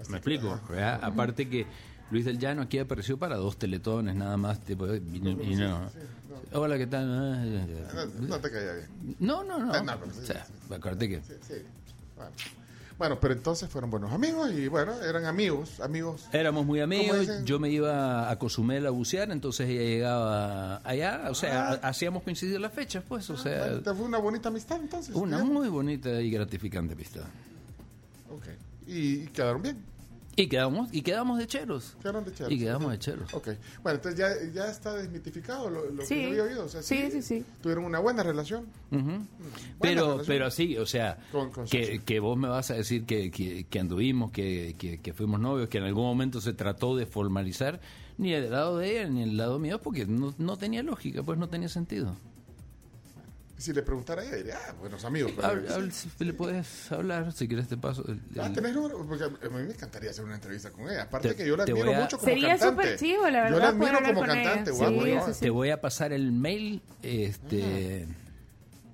[0.10, 0.60] ¿Me explico?
[0.70, 1.00] ¿verdad?
[1.04, 1.66] Aparte que
[2.12, 4.60] Luis del Llano aquí apareció para dos teletones nada más.
[4.62, 5.90] tipo, y no- y no.
[6.54, 7.06] Hola, ¿qué tal?
[7.12, 8.06] Ah.
[8.20, 8.88] No, no te caía bien.
[9.20, 9.74] No, no, no.
[9.74, 10.46] Ah, no, O sea,
[11.00, 11.22] que...
[12.16, 12.32] Bueno.
[12.98, 16.26] Bueno, pero entonces fueron buenos amigos y bueno, eran amigos, amigos.
[16.34, 21.28] Éramos muy ¿Cómo amigos, yo me iba a Cozumel a bucear, entonces ella llegaba allá,
[21.30, 21.80] o sea, Ah.
[21.84, 25.14] ha- hacíamos coincidir las fechas, pues, o sea, Bueno, te fue una bonita amistad entonces.
[25.14, 27.22] una muy bonita y gratificante amistad.
[28.32, 28.46] Ok.
[28.88, 29.78] Y, y quedaron bien.
[30.40, 31.98] Y quedamos, y quedamos de cheros.
[32.00, 32.52] Quedaron de cheros.
[32.54, 33.34] Y quedamos de cheros.
[33.34, 33.50] Ok.
[33.82, 36.14] Bueno, entonces ya, ya está desmitificado lo, lo Sí.
[36.14, 36.66] que yo había oído.
[36.66, 37.44] O sea, Sí, sí, sí.
[37.62, 38.68] Tuvieron una buena relación.
[39.82, 40.26] Pero, relación.
[40.28, 43.66] pero sí, o sea, Con- con que, que vos me vas a decir que, que,
[43.70, 47.80] que anduvimos, que, que, que fuimos novios, que en algún momento se trató de formalizar,
[48.20, 51.38] ni del lado de ella ni del lado mío, porque no, no tenía lógica, pues
[51.40, 52.16] no tenía sentido.
[53.58, 55.32] Si le preguntara a ella, diría, ah, buenos amigos.
[55.36, 55.82] pero-
[56.20, 58.04] le puedes hablar, si quieres te paso.
[58.08, 59.04] el- Ah, el- ¿tenés número?
[59.08, 61.04] Porque a mí me encantaría hacer una entrevista con ella.
[61.04, 62.84] Aparte Te- que yo la admiro a- mucho como Sería cantante.
[62.84, 64.72] súper chivo, la Yo la verdad, admiro como cantante.
[64.72, 65.26] Sí, guapo, sí, ¿no?
[65.26, 65.40] sí, sí.
[65.40, 68.08] Te voy a pasar el mail, este...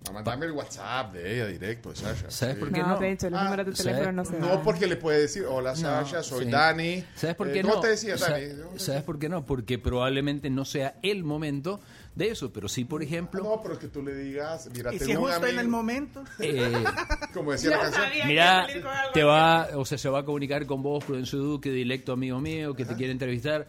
[0.08, 2.30] A mandarme el WhatsApp de ella directo, de Sasha.
[2.30, 2.60] ¿Sabes Sí.
[2.60, 3.00] por qué No, no?
[3.00, 3.94] Pencho, los Ah, números de ¿sabes?
[3.96, 6.52] teléfono no se No, porque le puede decir, hola Sasha, soy sí.
[6.52, 7.06] Dani.
[7.16, 7.80] ¿Sabes por Eh, qué ¿Cómo no?
[7.80, 8.48] te decía Sa- Dani?
[8.76, 9.46] ¿Sabes por qué no?
[9.46, 11.80] Porque probablemente no sea el momento
[12.16, 15.00] de eso, pero sí, por Ah, ejemplo, No, pero que tú le digas, mira, Y
[15.00, 16.24] si tengo un justo en el momento.
[16.40, 16.84] eh,
[17.34, 18.28] como decía la canción.
[18.28, 18.68] mira,
[19.14, 22.76] te va, o sea, se va a comunicar con vos, Prudencio Duque, directo amigo mío,
[22.76, 23.68] que te quiere entrevistar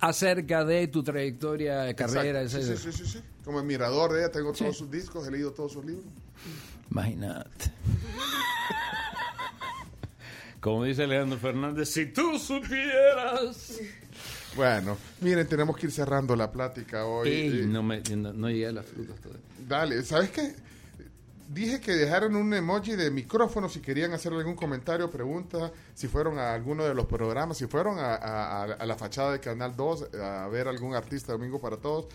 [0.00, 2.46] acerca de tu trayectoria de carrera.
[2.48, 3.20] Sí, sí, sí, sí, sí.
[3.44, 6.04] Como admirador de ella, tengo todos sus discos, he leído todos sus libros.
[6.90, 7.70] Imagínate.
[10.60, 13.80] Como dice Leandro Fernández, si tú supieras.
[14.56, 17.28] Bueno, miren, tenemos que ir cerrando la plática hoy.
[17.28, 19.44] Ey, Eh, no, me, no, no llegué a las frutas todavía.
[19.66, 20.54] Dale, ¿sabes qué?
[21.48, 26.38] Dije que dejaron un emoji de micrófono si querían hacer algún comentario, pregunta, si fueron
[26.38, 29.76] a alguno de los programas, si fueron a, a- a- a la fachada de Canal
[29.76, 32.06] 2 a ver algún artista Domingo para Todos.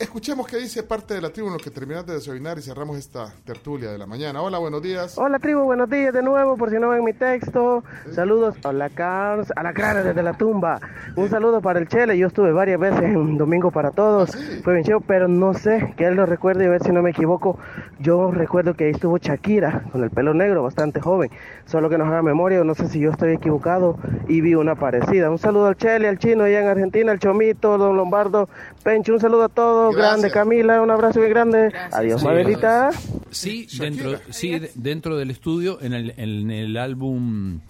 [0.00, 2.96] Escuchemos qué dice parte de la tribu en lo que terminas de desayunar y cerramos
[2.96, 4.40] esta tertulia de la mañana.
[4.40, 5.18] Hola, buenos días.
[5.18, 7.84] Hola tribu, buenos días de nuevo, por si no ven mi texto.
[8.10, 10.80] Saludos a la Cars, a la Clara desde la tumba.
[11.16, 14.30] Un saludo para el Chele, yo estuve varias veces en Domingo para Todos.
[14.64, 17.02] Fue bien chido, pero no sé, que él lo recuerde y a ver si no
[17.02, 17.58] me equivoco.
[17.98, 21.30] Yo recuerdo que ahí estuvo Shakira, con el pelo negro, bastante joven.
[21.66, 23.98] Solo que nos haga memoria, no sé si yo estoy equivocado
[24.28, 25.28] y vi una parecida.
[25.28, 28.48] Un saludo al Chele, al Chino allá en Argentina, al Chomito, Don Lombardo,
[28.82, 29.89] Pencho, un saludo a todos.
[29.92, 30.20] Gracias.
[30.20, 31.72] Grande Camila, un abrazo bien grande.
[31.92, 32.90] Adiós, Sí, Mabelita.
[33.30, 37.60] Sí, dentro, sí, de- dentro del estudio, en el, en el álbum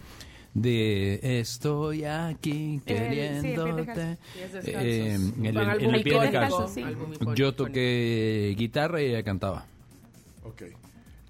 [0.54, 4.18] de Estoy aquí pie queriéndote.
[4.64, 9.66] eh, en Fue el, pie álbum icónico, Yo toqué guitarra y ella cantaba.
[10.42, 10.62] Ok.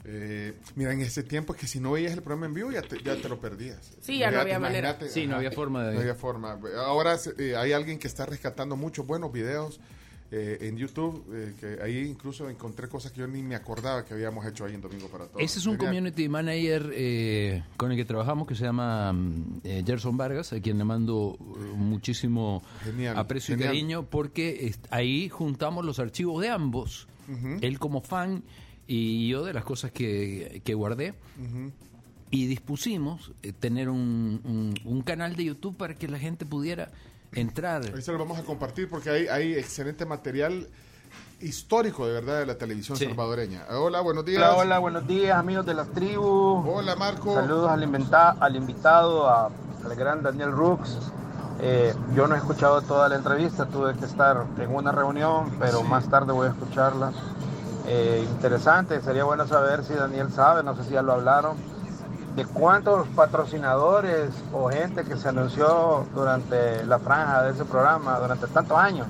[0.06, 2.80] Eh, mira, en ese tiempo es que si no veías el programa en vivo ya
[2.80, 3.92] te, ya te lo perdías.
[4.00, 4.96] Sí, ya no había manera.
[5.08, 6.58] Sí, no había forma de- No había forma.
[6.78, 9.78] Ahora eh, hay alguien que está rescatando muchos buenos videos
[10.32, 14.14] eh, en YouTube, eh, que ahí incluso encontré cosas que yo ni me acordaba que
[14.14, 15.42] habíamos hecho ahí en Domingo para Todos.
[15.42, 20.16] Ese es un community manager eh, con el que trabajamos que se llama mm, Gerson
[20.16, 21.36] Vargas, a quien le mando
[21.74, 23.74] muchísimo Genial, aprecio genial.
[23.74, 27.08] y cariño, porque ahí juntamos los archivos de ambos.
[27.60, 28.42] Él como fan
[28.88, 31.14] y yo de las cosas que, que guardé.
[32.32, 36.92] Y dispusimos eh, tener un, un- un canal de YouTube para que la gente pudiera
[37.32, 37.82] entrar.
[37.94, 40.66] Ahí se lo vamos a compartir porque hay, hay excelente material
[41.40, 43.06] histórico de verdad de la televisión Sí.
[43.06, 43.62] salvadoreña.
[43.70, 44.42] Hola, buenos días.
[44.42, 46.64] Hola, hola, buenos días amigos de las tribus.
[46.68, 47.34] Hola, Marco.
[47.34, 49.46] Saludos al, inventa- al invitado, a-
[49.84, 50.98] al gran Daniel Rooks.
[51.62, 55.82] Eh, yo no he escuchado toda la entrevista, tuve que estar en una reunión, pero
[55.82, 57.12] más tarde voy a escucharla.
[57.86, 61.56] Eh, interesante, sería bueno saber si Daniel sabe, no sé si ya lo hablaron,
[62.36, 68.46] de cuántos patrocinadores o gente que se anunció durante la franja de ese programa durante
[68.46, 69.06] tantos años.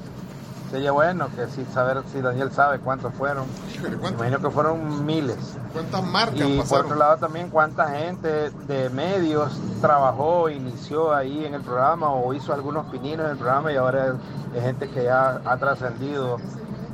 [0.71, 3.45] Sería bueno que sí saber si Daniel sabe cuántos fueron.
[3.75, 5.57] Híjole, Me ¿cuántas, imagino que fueron miles.
[5.73, 9.51] cuántas marcas Y por otro lado también cuánta gente de medios
[9.81, 14.15] trabajó, inició ahí en el programa o hizo algunos pininos en el programa y ahora
[14.55, 16.39] es gente que ya ha trascendido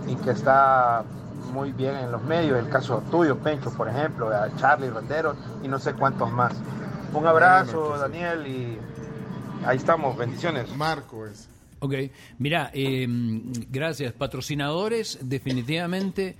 [0.06, 1.04] y que está
[1.46, 2.58] muy bien en los medios.
[2.58, 6.54] El caso tuyo, Pencho, por ejemplo, a Charlie Rendero y no sé cuántos más.
[7.12, 8.78] Un abrazo, Daniel, y
[9.64, 10.16] ahí estamos.
[10.16, 10.74] Bendiciones.
[10.76, 11.48] Marco es.
[11.78, 11.94] Ok,
[12.38, 13.06] mira, eh,
[13.70, 14.12] gracias.
[14.12, 16.36] Patrocinadores, definitivamente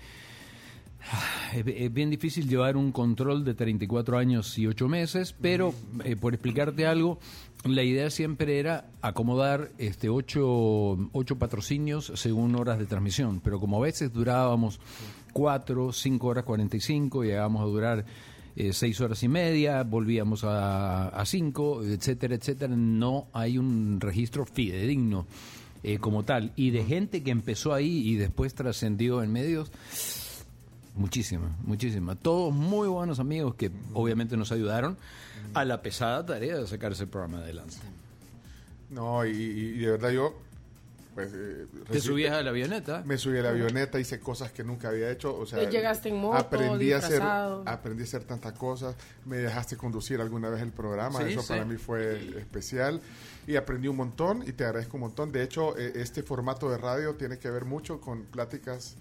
[1.54, 5.74] es, es bien difícil llevar un control de 34 años y 8 meses, pero
[6.04, 7.18] eh, por explicarte algo,
[7.64, 13.78] la idea siempre era acomodar este ocho, ocho patrocinios según horas de transmisión, pero como
[13.78, 14.80] a veces durábamos
[15.32, 18.04] 4, 5 horas 45, llegábamos a durar
[18.58, 22.74] eh, seis horas y media, volvíamos a, a cinco, etcétera, etcétera.
[22.74, 25.26] No hay un registro fidedigno
[25.82, 26.52] eh, como tal.
[26.56, 29.70] Y de gente que empezó ahí y después trascendió en medios,
[30.96, 32.14] muchísima, muchísima.
[32.16, 34.96] Todos muy buenos amigos que obviamente nos ayudaron
[35.54, 37.76] a la pesada tarea de sacar ese programa adelante.
[38.90, 40.34] No, y, y de verdad yo...
[41.14, 43.02] Pues, eh, ¿Te subías a la avioneta?
[43.06, 45.34] Me subí a la avioneta, hice cosas que nunca había hecho.
[45.34, 48.94] O sea, Y llegaste en moto, aprendí a hacer, aprendí a hacer tantas cosas.
[49.24, 51.48] Me dejaste conducir alguna vez el programa, Sí, eso sí.
[51.48, 53.00] para mí fue especial.
[53.46, 55.32] Y aprendí un montón y te agradezco un montón.
[55.32, 58.96] De hecho, eh, este formato de radio tiene que ver mucho con pláticas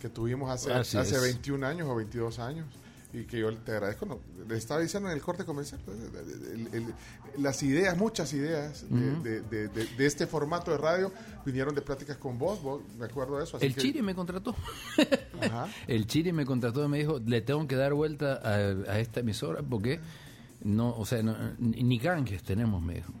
[0.00, 1.22] que tuvimos hace, Así hace es.
[1.22, 2.66] 21 años o 22 años.
[3.12, 4.06] Y que yo te agradezco.
[4.06, 6.94] No, le estaba diciendo en el corte comercial, pues, el- el-
[7.42, 11.12] las ideas, muchas ideas de- de, de- de- de este formato de radio
[11.44, 13.56] vinieron de pláticas con vos, vos me acuerdo de eso.
[13.56, 14.54] así El que- Chiri me contrató.
[15.42, 15.66] Ajá.
[15.88, 18.54] El Chiri me contrató y me dijo, le tengo que dar vuelta a,
[18.92, 19.98] a esta emisora porque
[20.62, 23.12] no, o sea, no, ni ganges tenemos, me dijo.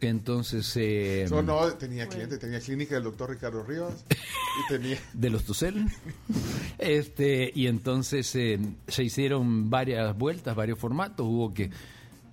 [0.00, 4.98] Entonces, eh, No, no, tenía cliente, tenía clínica del doctor Ricardo Rivas y tenía...
[5.12, 5.86] de los Tucel.
[6.78, 11.70] este, y entonces eh, se hicieron varias vueltas, varios formatos, hubo que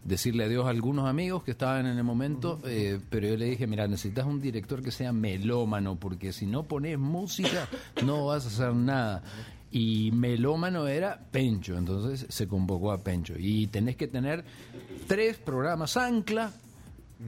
[0.05, 3.65] decirle adiós a algunos amigos que estaban en el momento, eh, pero yo le dije,
[3.65, 7.67] mira, necesitas un director que sea melómano, porque si no pones música
[8.05, 9.23] no vas a hacer nada.
[9.71, 13.33] Y melómano era Pencho, entonces se convocó a Pencho.
[13.37, 14.45] Y tenés que tener
[15.07, 16.53] tres programas ancla,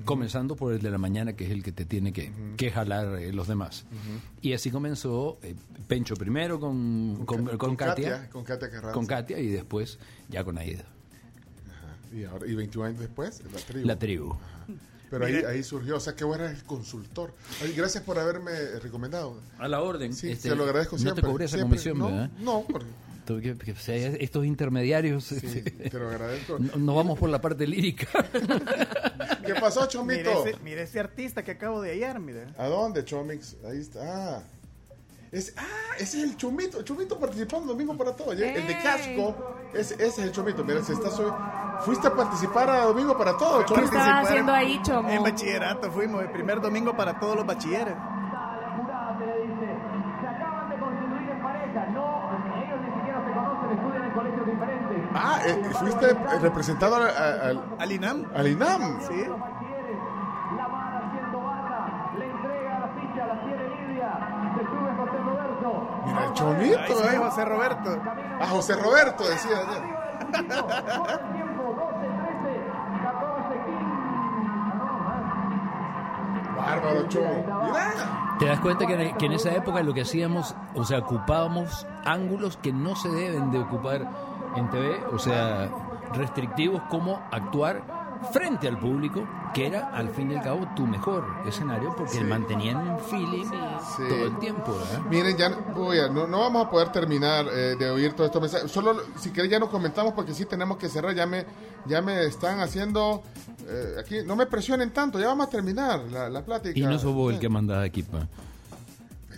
[0.05, 3.19] comenzando por el de la mañana, que es el que te tiene que, que jalar
[3.19, 3.85] eh, los demás.
[4.41, 5.55] Y así comenzó eh,
[5.87, 8.93] Pencho primero con, con, con con Katia, Katia, con Katia Carranza.
[8.93, 9.97] con Katia y después
[10.29, 10.83] ya con Aida.
[12.13, 13.87] Y, ahora, y 21 años después, la tribu.
[13.87, 14.35] La tribu.
[15.09, 17.33] Pero ahí, ahí surgió, o sea, que vos eras el consultor.
[17.61, 19.39] Ay, gracias por haberme recomendado.
[19.57, 20.13] A la orden.
[20.13, 21.23] Sí, Este, te lo agradezco no te siempre.
[21.23, 21.77] cobré esa siempre.
[21.77, 22.29] comisión, no, ¿verdad?
[22.39, 22.87] No, porque
[23.27, 26.57] Tú, que- que- o sea, estos intermediarios sí, este, te lo agradezco.
[26.59, 28.07] no, no vamos por la parte lírica.
[29.45, 30.45] ¿Qué pasó, Mire Chomito?
[30.47, 32.47] ese, mire ese artista que acabo de hallar, mire.
[32.57, 33.57] ¿A dónde, Chomix?
[33.69, 34.37] Ahí está.
[34.37, 34.43] Ah,
[35.31, 35.63] es, ah,
[35.99, 36.79] ese es el Chomito.
[36.79, 38.31] El Chomito participando domingo para todo.
[38.31, 40.63] El de casco, ese, ese es el Chomito.
[40.63, 41.37] Mira, se está subiendo.
[41.81, 43.85] Fuiste a participar a domingo para todo, ¿Qué Chomito.
[43.85, 45.09] estaba Participar haciendo en- ahí, Chomo?
[45.09, 47.93] En bachillerato fuimos, el primer domingo para todos los bachilleres.
[47.93, 49.67] jurada te le dice,
[50.21, 52.07] se acaban de constituir en pareja, no,
[52.63, 54.97] ellos ni siquiera se conocen, estudian en colegios diferentes.
[55.19, 58.25] Ah, eh, fuiste representado al, al, Al INAM.
[58.35, 58.99] al INAM.
[59.01, 59.25] Sí.
[60.55, 64.11] La van haciendo barra, le entrega la ficha, la tiene Lidia,
[64.55, 65.69] se sube José Roberto.
[66.05, 67.17] Mira, el Ahí Chomito, sí, eh.
[67.17, 67.89] José Roberto.
[68.39, 69.83] Ah, José Roberto, decía ayer.
[70.27, 72.61] Corre el tiempo, 12, 13,
[73.03, 73.77] 14, 15.
[76.57, 77.01] Bárbaro.
[77.63, 77.83] Mira.
[78.39, 82.57] Te das cuenta que, que en esa época lo que hacíamos, o sea, ocupábamos ángulos
[82.57, 84.07] que no se deben de ocupar
[84.57, 85.69] en TV, o sea,
[86.13, 87.95] restrictivos como actuar
[88.31, 92.77] frente al público, que era al fin y al cabo tu mejor escenario, porque mantenían
[92.77, 94.03] un feeling Sí.
[94.09, 94.73] todo el tiempo.
[94.75, 95.01] ¿verdad?
[95.09, 98.71] Miren, ya oye, no, no vamos a poder terminar eh, de oír estos mensajes.
[98.71, 101.13] Solo si querés ya nos comentamos porque sí tenemos que cerrar.
[101.13, 101.45] Ya me,
[101.85, 103.21] ya me están haciendo
[103.67, 104.17] eh, aquí.
[104.25, 105.19] No me presionen tanto.
[105.19, 106.77] Ya vamos a terminar la, la plática.
[106.77, 108.27] Y no sos vos el que mandaba aquí, pa.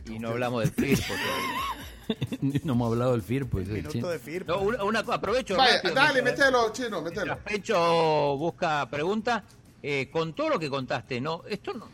[0.06, 1.79] Y no hablamos del FIRPO todavía.
[2.42, 3.68] no hemos hablado del FIR, pues.
[3.68, 4.08] el Minuto chino.
[4.10, 4.54] de firma.
[4.56, 5.56] No, una, una- aprovecho.
[5.58, 7.38] Vaya, rápido, dale, mientras- mételo, chino, mételo.
[7.40, 9.44] Pecho busca pregunta.
[9.82, 11.44] eh, con todo lo que contaste, ¿no?
[11.50, 11.88] ¿Esto no,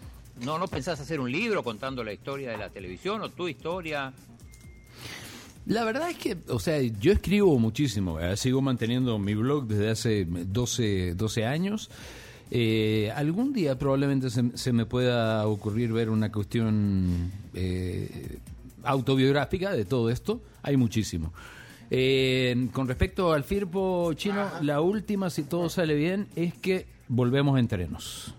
[0.44, 4.12] no, no pensás hacer un libro contando la historia de la televisión o tu historia?
[5.68, 8.36] La verdad es que, o sea, yo escribo muchísimo, ¿verdad?
[8.36, 11.90] sigo manteniendo mi blog desde hace 12, 12 años.
[12.52, 18.38] Eh, algún día probablemente se, se me pueda ocurrir ver una cuestión eh,
[18.86, 20.42] autobiográfica de todo esto.
[20.62, 21.34] Hay muchísimo.
[21.92, 27.56] Eh, con respecto al FIRPO chino, la última, si todo sale bien, es que volvemos
[27.56, 28.34] a entrenos.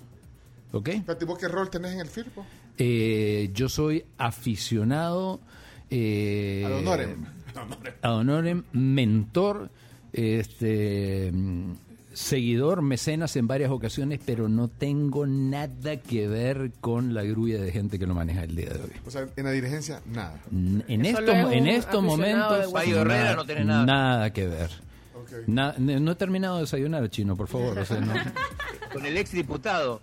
[0.73, 0.91] ¿Ok?
[1.27, 2.45] ¿vos qué rol tenés en el FIRPO?
[2.79, 5.41] Eh, yo soy aficionado.
[5.91, 7.25] Eh, Ad honorem.
[8.03, 9.71] ad honorem, mentor,
[10.13, 11.33] este,
[12.17, 17.71] seguidor, mecenas en varias ocasiones, pero no tengo nada que ver con la grulla de
[17.71, 18.91] gente que lo maneja el día de hoy.
[19.07, 20.41] O sea, en la dirigencia, nada.
[20.51, 23.85] N- En Solo estos, es un en estos momentos, Herrera no tiene nada.
[23.85, 24.71] nada que ver.
[25.47, 27.79] Na- no he terminado de desayunar, chino, por favor.
[27.79, 28.15] o sea, no.
[28.93, 30.01] Con el ex diputado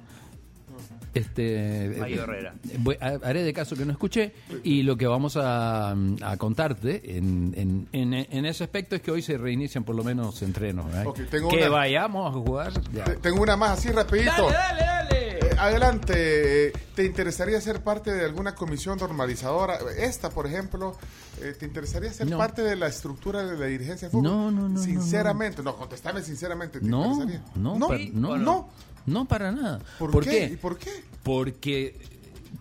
[1.13, 2.55] Este, Mario Herrera.
[2.79, 4.33] voy- haré de caso que no escuché
[4.63, 9.11] y lo que vamos a, a contarte en, en, en, en ese aspecto es que
[9.11, 10.87] hoy se reinician por lo menos entrenos.
[11.29, 12.73] tengo que una- vayamos a jugar.
[12.91, 13.03] ya.
[13.21, 14.31] Tengo una más así rapidito.
[14.49, 15.59] Dale, dale, dale.
[15.59, 19.77] adelante, eh, ¿te interesaría ser parte de alguna comisión normalizadora?
[19.97, 20.97] Esta, por ejemplo,
[21.41, 22.37] eh, ¿te interesaría ser No.
[22.39, 24.23] parte de la estructura de la dirigencia de fútbol?
[24.23, 27.43] No, no, no, no, Sinceramente, no, contestame sinceramente, ¿te No, interesaría?
[27.55, 28.69] no, no, no, no.
[29.05, 29.79] No, para nada.
[29.99, 30.51] ¿Por, qué?
[30.53, 30.91] ¿Y por qué?
[31.23, 31.97] Porque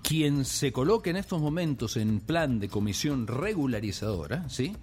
[0.03, 4.77] quien se coloque en estos momentos en plan de comisión regularizadora, ¿sí?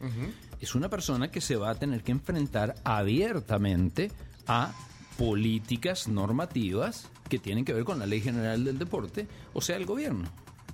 [0.61, 4.11] Es una persona que se va a tener que enfrentar abiertamente
[4.47, 4.73] a
[5.17, 9.85] políticas normativas que tienen que ver con la Ley General del Deporte, o sea, el
[9.85, 10.29] gobierno.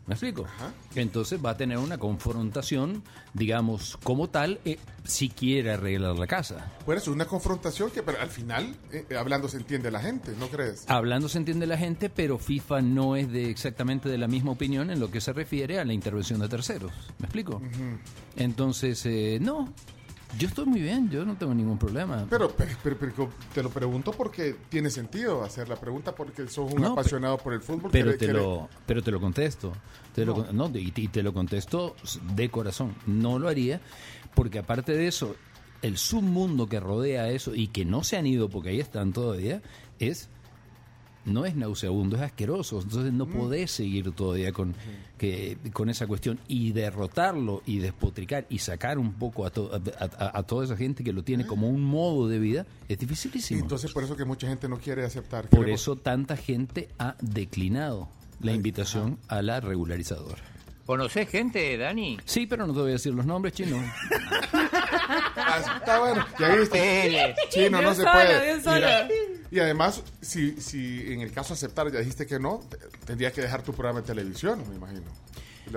[0.07, 0.45] ¿Me explico?
[0.93, 3.03] Entonces va a tener una confrontación,
[3.33, 6.71] digamos, como tal, eh, si quiere arreglar la casa.
[6.85, 10.47] Por eso, una confrontación que pero al final, eh, hablando, se entiende la gente, ¿no
[10.47, 10.85] crees?
[10.87, 14.91] Hablando se entiende la gente, pero FIFA no es de exactamente de la misma opinión
[14.91, 16.91] en lo que se refiere a la intervención de terceros.
[17.17, 17.59] ¿Me explico?
[18.35, 19.73] Entonces, eh, no,
[20.37, 22.25] yo estoy muy bien, yo no tengo ningún problema.
[22.29, 26.73] Pero, pero, pero- pero te lo pregunto porque tiene sentido hacer la pregunta porque sos
[26.73, 27.89] un No, apasionado por el fútbol.
[27.91, 29.71] pero quiere- te lo pero te lo contesto
[30.13, 30.67] te lo No.
[30.69, 31.95] no, y, y te lo contesto
[32.35, 33.79] de corazón no lo haría
[34.33, 35.35] porque aparte de eso
[35.81, 39.61] el submundo que rodea eso y que no se han ido porque ahí están todavía
[39.99, 40.29] es
[41.25, 42.81] no es nauseabundo, es asqueroso.
[42.81, 44.75] Entonces no podés seguir todavía con,
[45.17, 50.03] que, con esa cuestión y derrotarlo y despotricar y sacar un poco a, to- a,
[50.23, 53.61] a- a toda esa gente que lo tiene como un modo de vida es dificilísimo.
[53.61, 55.47] Entonces, por eso que mucha gente no quiere aceptar.
[55.49, 58.07] Por Queremos- eso tanta gente ha declinado
[58.41, 60.41] la invitación a la regularizadora.
[60.85, 62.19] ¿Conocés gente, Dani?
[62.25, 63.77] Sí, pero no te voy a decir los nombres, chino.
[65.37, 67.35] Ah, Está bueno, ya viste.
[67.49, 68.45] Chino, no se solo, puede.
[68.45, 68.75] Dios solo.
[68.77, 69.07] Mira,
[69.55, 73.41] y además, si, si en el caso aceptar ya dijiste que no, te- tendrías que
[73.41, 75.01] dejar tu programa de televisión, me imagino.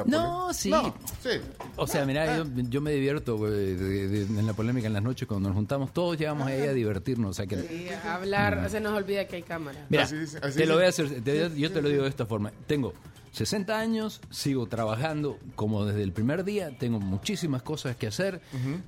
[0.06, 0.68] No, sí.
[0.70, 1.40] No, sí.
[1.76, 5.02] O sea, mira, yo, yo me divierto güey, de- de- en la polémica en las
[5.02, 7.30] noches cuando nos juntamos todos, llegamos ahí a divertirnos.
[7.30, 9.86] O sea que, Y hablar, se nos olvida que hay cámara.
[9.88, 12.10] Mira, Así dice- así te lo voy a hacer, te- yo te lo digo de
[12.10, 12.52] esta forma.
[12.66, 12.92] Tengo
[13.32, 18.42] 60 años, sigo trabajando como desde el primer día, tengo muchísimas cosas que hacer,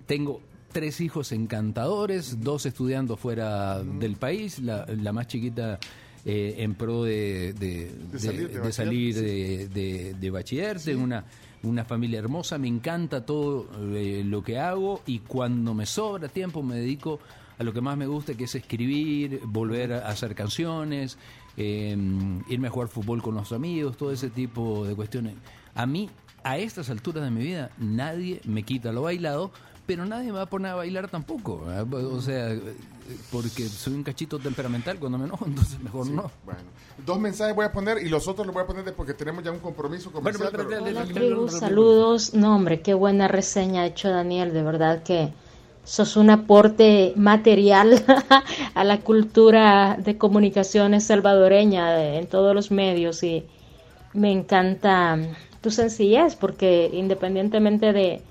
[0.07, 5.78] tengo tres hijos encantadores, dos estudiando fuera del país, la, la más chiquita
[6.24, 10.30] eh, en pro de, de- De de- salir de de bachiller, salir sí.
[10.30, 11.24] bachiller, una,
[11.62, 16.62] una familia hermosa, me encanta todo eh, lo que hago y cuando me sobra tiempo
[16.62, 17.20] me dedico
[17.58, 21.18] a lo que más me gusta, que es escribir, volver a hacer canciones,
[21.58, 21.94] eh,
[22.48, 25.34] irme a jugar fútbol con los amigos, todo ese tipo de cuestiones.
[25.74, 26.08] A mí,
[26.42, 29.50] a estas alturas de mi vida, nadie me quita lo bailado,
[29.97, 31.64] pero nadie me va a poner a bailar tampoco.
[31.68, 31.80] ¿eh?
[31.95, 32.61] O sea, eh,
[33.32, 36.30] porque soy un cachito temperamental cuando me enojo, entonces mejor no.
[36.45, 36.61] Bueno,
[37.05, 39.51] dos mensajes voy a poner y los otros los voy a poner porque tenemos ya
[39.51, 40.49] un compromiso comercial.
[40.53, 42.34] pero- pero- pero- Hola, tribu, saludos.
[42.34, 44.53] No, hombre, qué buena reseña ha hecho Daniel.
[44.53, 45.32] De verdad que
[45.82, 48.05] sos un aporte material
[48.74, 53.45] a la cultura de comunicaciones salvadoreña de- en todos los medios y
[54.12, 55.18] me encanta
[55.61, 58.22] tu sencillez porque independientemente de,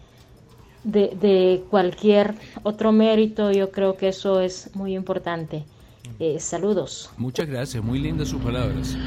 [0.83, 5.67] de, de cualquier otro mérito, yo creo que eso es muy importante.
[6.17, 7.09] Eh, saludos.
[7.17, 8.97] Muchas gracias, muy lindas sus palabras.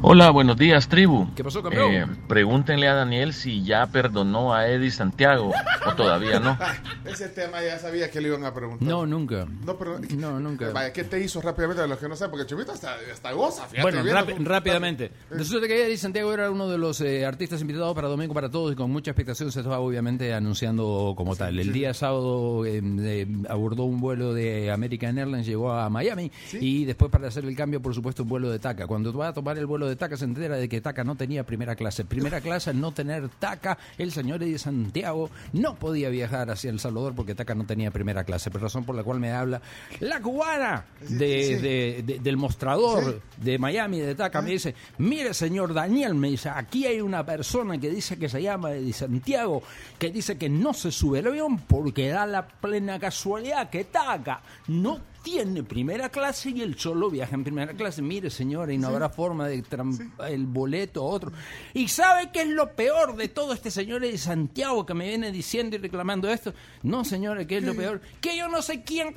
[0.00, 1.28] Hola, buenos días, tribu.
[1.36, 1.92] ¿Qué pasó, campeón?
[1.94, 5.52] Eh, pregúntenle a Daniel si ya perdonó a Eddie Santiago
[5.86, 6.56] o todavía no.
[7.04, 8.88] Ese tema ya sabía que le iban a preguntar.
[8.88, 9.46] No, nunca.
[9.66, 10.70] No, pero, No, nunca.
[10.70, 12.30] Vaya, ¿qué te hizo rápidamente a los que no saben?
[12.30, 13.82] Porque Chumito hasta, hasta goza, fíjate.
[13.82, 15.12] Bueno, viendo rápi- rápidamente.
[15.30, 18.72] Resulta que Eddie Santiago era uno de los eh, artistas invitados para Domingo para Todos
[18.72, 21.58] y con mucha expectación se estaba obviamente anunciando como tal.
[21.58, 26.84] El día sábado eh, eh, abordó un vuelo de American Airlines, llegó a Miami y
[26.84, 28.86] después para hacer el cambio, por supuesto, un vuelo de TACA.
[28.86, 31.44] Cuando va a tomar el vuelo de TACA se entera de que TACA no tenía
[31.44, 32.04] primera clase.
[32.04, 36.80] Primera clase, al no tener TACA, el señor Eddie Santiago no podía viajar hacia El
[36.80, 38.50] Salvador porque TACA no tenía primera clase.
[38.50, 39.60] Por razón por la cual me habla
[40.00, 45.74] la cubana de, de- de- del mostrador de Miami, de TACA, me dice, mire señor
[45.74, 49.62] Daniel, me dice, aquí hay una persona que dice que se llama Eddie Santiago,
[49.98, 54.40] que dice que no se sube al avión porque da la plena casualidad que TACA
[54.68, 58.02] no tiene primera clase y él solo viaja en primera clase.
[58.02, 61.32] Mire, señora, y no habrá forma de tram- el boleto a otro.
[61.74, 65.30] ¿Y sabe qué es lo peor de todo este señor de Santiago que me viene
[65.32, 66.52] diciendo y reclamando esto?
[66.82, 68.00] No, señora, ¿qué es lo peor?
[68.20, 69.16] Que yo no sé quién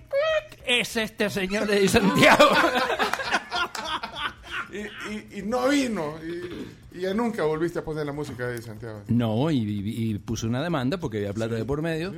[0.65, 2.45] es este señor de Santiago.
[4.73, 4.77] Y,
[5.38, 6.15] y- y no vino.
[6.26, 9.03] Y, y ya nunca volviste a poner la música de Santiago.
[9.07, 12.14] No, y, y- y puse una demanda porque había plata de por medio.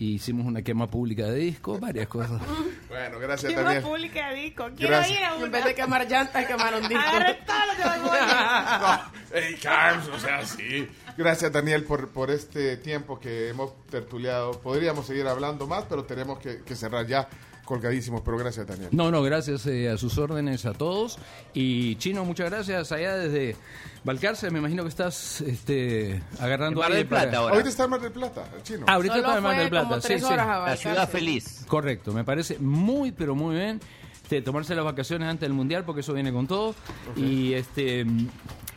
[0.00, 2.40] Y hicimos una quema pública de discos, varias cosas.
[2.88, 3.82] Bueno, gracias, Quema Daniel.
[3.82, 4.68] pública de disco.
[4.76, 5.18] Quiero Gracias.
[5.18, 5.48] ir a En una.
[5.50, 7.04] vez de quemar llantas, quemaron discos.
[7.06, 8.18] Agarré todo lo que me voy.
[9.32, 10.88] No, ey, Carms, o sea, sí.
[11.16, 14.52] Gracias, Daniel, por, por este tiempo que hemos tertuliado.
[14.60, 17.28] Podríamos seguir hablando más, pero tenemos que, que cerrar ya
[17.68, 18.88] colgadísimos, pero gracias, Daniel.
[18.92, 21.18] No, no, gracias eh, a sus órdenes a todos.
[21.52, 22.92] Y Chino, muchas gracias.
[22.92, 23.56] Allá desde
[24.04, 27.52] Balcarce, me imagino que estás este, agarrando Mar aire del Plata para- ahora.
[27.52, 28.86] Ahorita está en Mar del Plata, el chino.
[28.88, 29.88] Ah, ahorita Solo está en Mar del Plata.
[29.88, 30.32] como tres sí, sí.
[30.32, 30.36] a
[30.66, 31.64] La ciudad feliz.
[31.68, 33.80] Correcto, me parece muy, pero muy bien.
[34.22, 36.74] Este, tomarse las vacaciones antes del mundial, porque eso viene con todo.
[37.16, 38.06] Y este.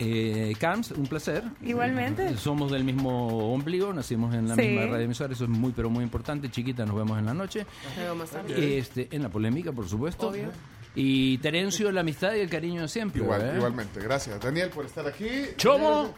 [0.04, 1.44] Eh, Camps, un placer.
[1.62, 2.36] Igualmente.
[2.36, 4.62] Somos del mismo ombligo, nacimos en la Sí.
[4.64, 6.50] misma radio emisora, eso es muy, pero muy importante.
[6.50, 7.68] Chiquita, nos vemos en la noche.
[7.86, 8.78] Nos vemos más tarde.
[8.80, 10.30] Este, en la polémica, por supuesto.
[10.30, 10.50] Obvio.
[10.96, 13.22] Y Terencio, la amistad y el cariño de siempre.
[13.22, 13.54] Igual, ¿eh?
[13.58, 14.40] Igualmente, gracias.
[14.42, 15.28] Daniel por estar aquí.
[15.58, 16.14] Chomo.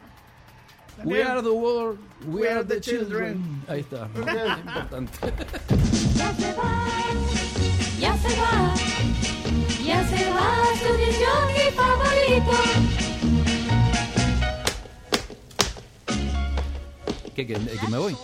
[1.03, 3.34] We are the world, we, We are, the the children.
[3.43, 3.64] children.
[3.68, 4.07] Ahí está.
[4.15, 5.19] Importante.
[6.15, 6.88] Ya se va,
[7.99, 8.73] ya se va,
[9.84, 12.51] ya se va su disjockey favorito.
[17.34, 18.15] ¿Qué, que, que me voy?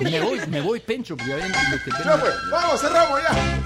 [0.00, 2.04] Me voy, me voy, Pencho, porque ya ven lo que tengo.
[2.04, 3.60] Ya, pues, vamos, cerramos ya.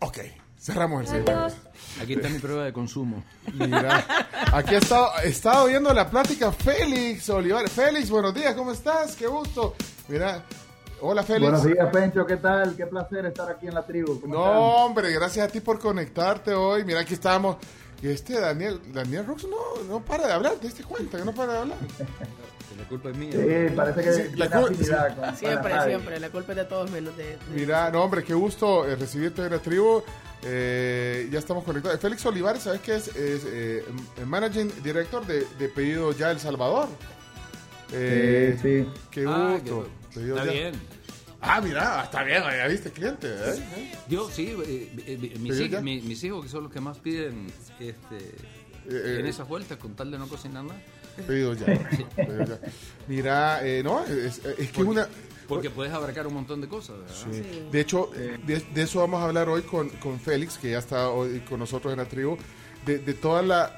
[0.00, 0.18] Ok,
[0.58, 1.56] cerramos el segmento.
[2.00, 3.22] Aquí está mi prueba de consumo.
[3.52, 4.04] Mira,
[4.52, 4.78] aquí he
[5.28, 7.70] estado viendo la plática Félix Olivares.
[7.70, 9.14] Félix, buenos días, ¿cómo estás?
[9.14, 9.76] Qué gusto.
[10.08, 10.44] Mira,
[11.02, 11.42] hola Félix.
[11.50, 12.74] Buenos días, Pencho, ¿qué tal?
[12.76, 14.20] Qué placer estar aquí en la tribu.
[14.20, 14.58] ¿Cómo No, están?
[14.86, 16.84] hombre, gracias a ti por conectarte hoy.
[16.84, 17.56] Mira, aquí estamos.
[18.02, 21.32] Y este Daniel, Daniel Rux no, no para de hablar, te diste cuenta que no
[21.34, 21.78] para de hablar.
[22.78, 23.30] La culpa es mía.
[23.32, 25.14] Sí, parece que Sí, la tiene cul- afinidad sí.
[25.14, 26.20] con- con Siempre, siempre.
[26.20, 27.24] La culpa es de todos menos de...
[27.24, 30.02] de- Mira, no, hombre, qué gusto eh, recibirte en la tribu.
[30.42, 32.00] Eh, ya estamos conectados.
[32.00, 33.08] Félix Olivares, ¿sabes qué es?
[33.08, 33.84] Es eh,
[34.18, 36.88] el managing director de, de Pedido Ya El Salvador.
[37.92, 38.88] Eh, Sí, sí.
[39.10, 39.84] Qué Ah, gusto.
[39.84, 40.60] qué- Pedido está Ya.
[40.60, 40.74] bien.
[41.40, 43.26] Ah, mira, está bien, ya viste cliente.
[43.28, 43.92] ¿eh?
[44.08, 45.80] Yo sí, eh, eh, mis, ¿Pedido hij- ya?
[45.80, 47.46] mi- mis hijos que son los que más piden
[47.80, 48.18] este,
[48.88, 50.80] Eh, en esas vueltas con tal de no cocinar nada.
[51.26, 51.66] Pedido ya.
[52.16, 52.60] Pedido ya.
[53.08, 55.08] Mira, eh, no, es, es que una.
[55.48, 57.14] Porque puedes abarcar un montón de cosas, ¿verdad?
[57.32, 57.66] Sí.
[57.70, 58.10] De hecho,
[58.46, 61.58] de, de eso vamos a hablar hoy con, con Félix, que ya está hoy con
[61.58, 62.38] nosotros en la tribu,
[62.86, 63.76] de, de toda la,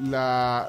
[0.00, 0.68] la...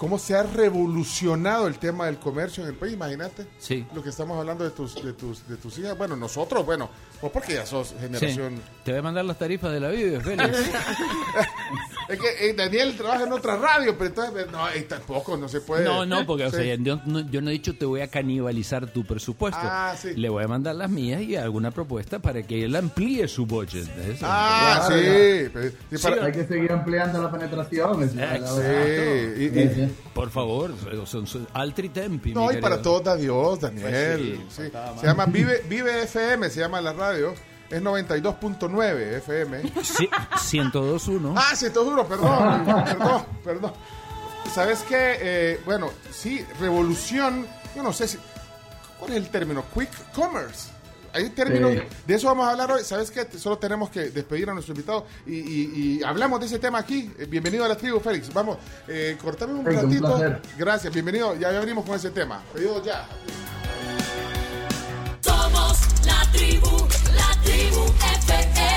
[0.00, 3.46] cómo se ha revolucionado el tema del comercio en el país, imagínate.
[3.58, 3.86] Sí.
[3.94, 5.94] Lo que estamos hablando de tus, de tus, de tus hijas.
[5.98, 6.88] Bueno, nosotros, bueno,
[7.20, 8.56] vos porque ya sos generación...
[8.56, 8.62] Sí.
[8.82, 10.48] Te voy a mandar las tarifas de la vida, Félix.
[12.10, 15.60] es que eh, Daniel trabaja en otra radio, pero entonces, no, eh, tampoco, no se
[15.60, 15.84] puede.
[15.84, 16.56] No, no, porque o Sí.
[16.56, 19.60] sea, yo, no, yo no he dicho te voy a canibalizar tu presupuesto.
[19.62, 20.14] Ah, sí.
[20.14, 23.88] Le voy a mandar las mías y alguna propuesta para que él amplíe su budget.
[23.98, 24.24] Eso.
[24.28, 25.50] Ah, Claro, sí.
[25.52, 28.02] pero- sí, para- Hay que seguir ampliando la penetración.
[28.02, 28.60] es Exacto.
[29.38, 29.96] y- y-.
[30.14, 30.72] Por favor,
[31.06, 32.32] son, son altri tempi.
[32.34, 33.82] No, y para todos da Dios, Daniel.
[33.82, 34.62] Pues Sí.
[34.64, 37.32] sí, faltaba Se llama Vive, Vive FM, se llama la radio
[37.70, 39.62] es 92.9 FM.
[39.82, 41.34] Sí, 102.1.
[41.36, 43.72] Ah, 102.1, perdón, perdón, perdón.
[44.52, 45.16] ¿Sabes qué?
[45.20, 48.18] Eh, bueno, sí, revolución, yo no sé si...
[48.98, 49.64] ¿Cuál es el término?
[49.72, 50.70] Quick Commerce.
[51.12, 51.80] Hay términos, sí.
[52.06, 52.84] de eso vamos a hablar hoy.
[52.84, 53.26] ¿Sabes qué?
[53.36, 57.10] Solo tenemos que despedir a nuestro invitado y, hablamos de ese tema aquí.
[57.18, 58.32] Eh, bienvenido a la tribu, Félix.
[58.32, 60.20] Vamos, eh, cortame un ratito.
[60.56, 61.34] Gracias, bienvenido.
[61.36, 62.42] Ya venimos con ese tema.
[62.52, 63.08] Pedido ya.
[65.22, 66.99] Somos la tribu.
[67.60, 68.69] Primo FM.